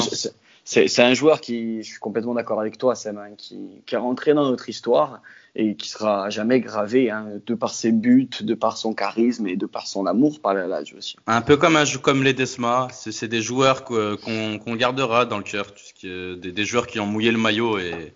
[1.13, 4.49] joueur qui, je suis complètement d'accord avec toi, Sam, hein, qui, qui est rentré dans
[4.49, 5.22] notre histoire
[5.55, 9.55] et qui sera jamais gravé hein, de par ses buts, de par son charisme et
[9.55, 11.15] de par son amour par la Lazio aussi.
[11.28, 15.74] Un peu comme un comme les Desma, c'est des joueurs qu'on gardera dans le cœur,
[16.03, 18.13] des, des, joueurs qui ont mouillé le maillot et,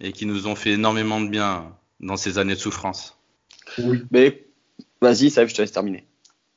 [0.00, 3.18] et qui nous ont fait énormément de bien dans ces années de souffrance.
[3.78, 4.02] Oui.
[4.10, 4.46] Mais
[5.00, 6.04] vas-y, ça, je te laisse terminer.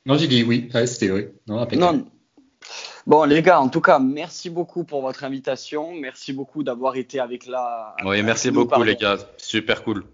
[0.06, 1.26] Non, j'ai dit oui, c'était oui.
[1.46, 2.06] Non, non,
[3.08, 5.94] Bon, les gars, en tout cas, merci beaucoup pour votre invitation.
[5.94, 7.96] Merci beaucoup d'avoir été avec la.
[8.04, 9.16] Oui, merci beaucoup, les gars.
[9.38, 10.04] Super cool.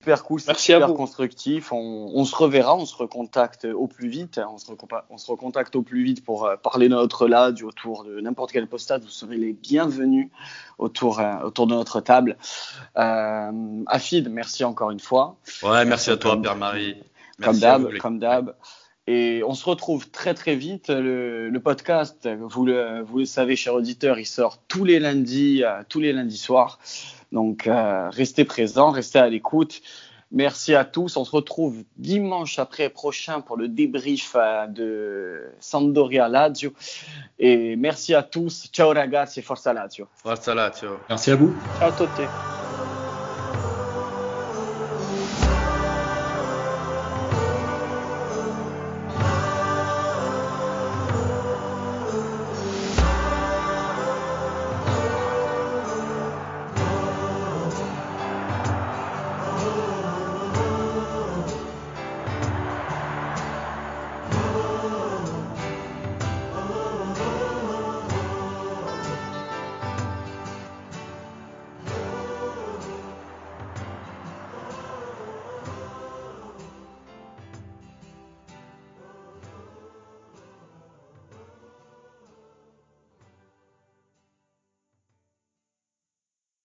[0.00, 1.72] Super cool, merci super constructif.
[1.72, 4.40] On, se reverra, on se recontacte au plus vite.
[4.48, 4.70] On se,
[5.10, 8.52] on se recontacte au plus vite pour euh, parler de notre LAD autour de n'importe
[8.52, 9.02] quel postade.
[9.02, 10.28] Vous serez les bienvenus
[10.78, 12.36] autour, euh, autour de notre table.
[12.96, 15.34] Euh, Afid, merci encore une fois.
[15.64, 16.96] Ouais, merci à toi, Père-Marie.
[17.42, 18.54] Comme d'hab, comme d'hab.
[19.06, 20.88] Et on se retrouve très très vite.
[20.88, 25.62] Le, le podcast, vous le, vous le, savez, cher auditeur, il sort tous les lundis,
[25.62, 26.78] euh, tous les lundis soirs.
[27.32, 29.82] Donc euh, restez présents, restez à l'écoute.
[30.30, 31.16] Merci à tous.
[31.16, 36.72] On se retrouve dimanche après prochain pour le débrief euh, de Sampdoria Lazio.
[37.38, 38.68] Et merci à tous.
[38.72, 40.08] Ciao ragazzi, forza Lazio.
[40.16, 40.98] Forza Lazio.
[41.08, 41.54] Merci à vous.
[41.78, 42.53] Ciao a tutti.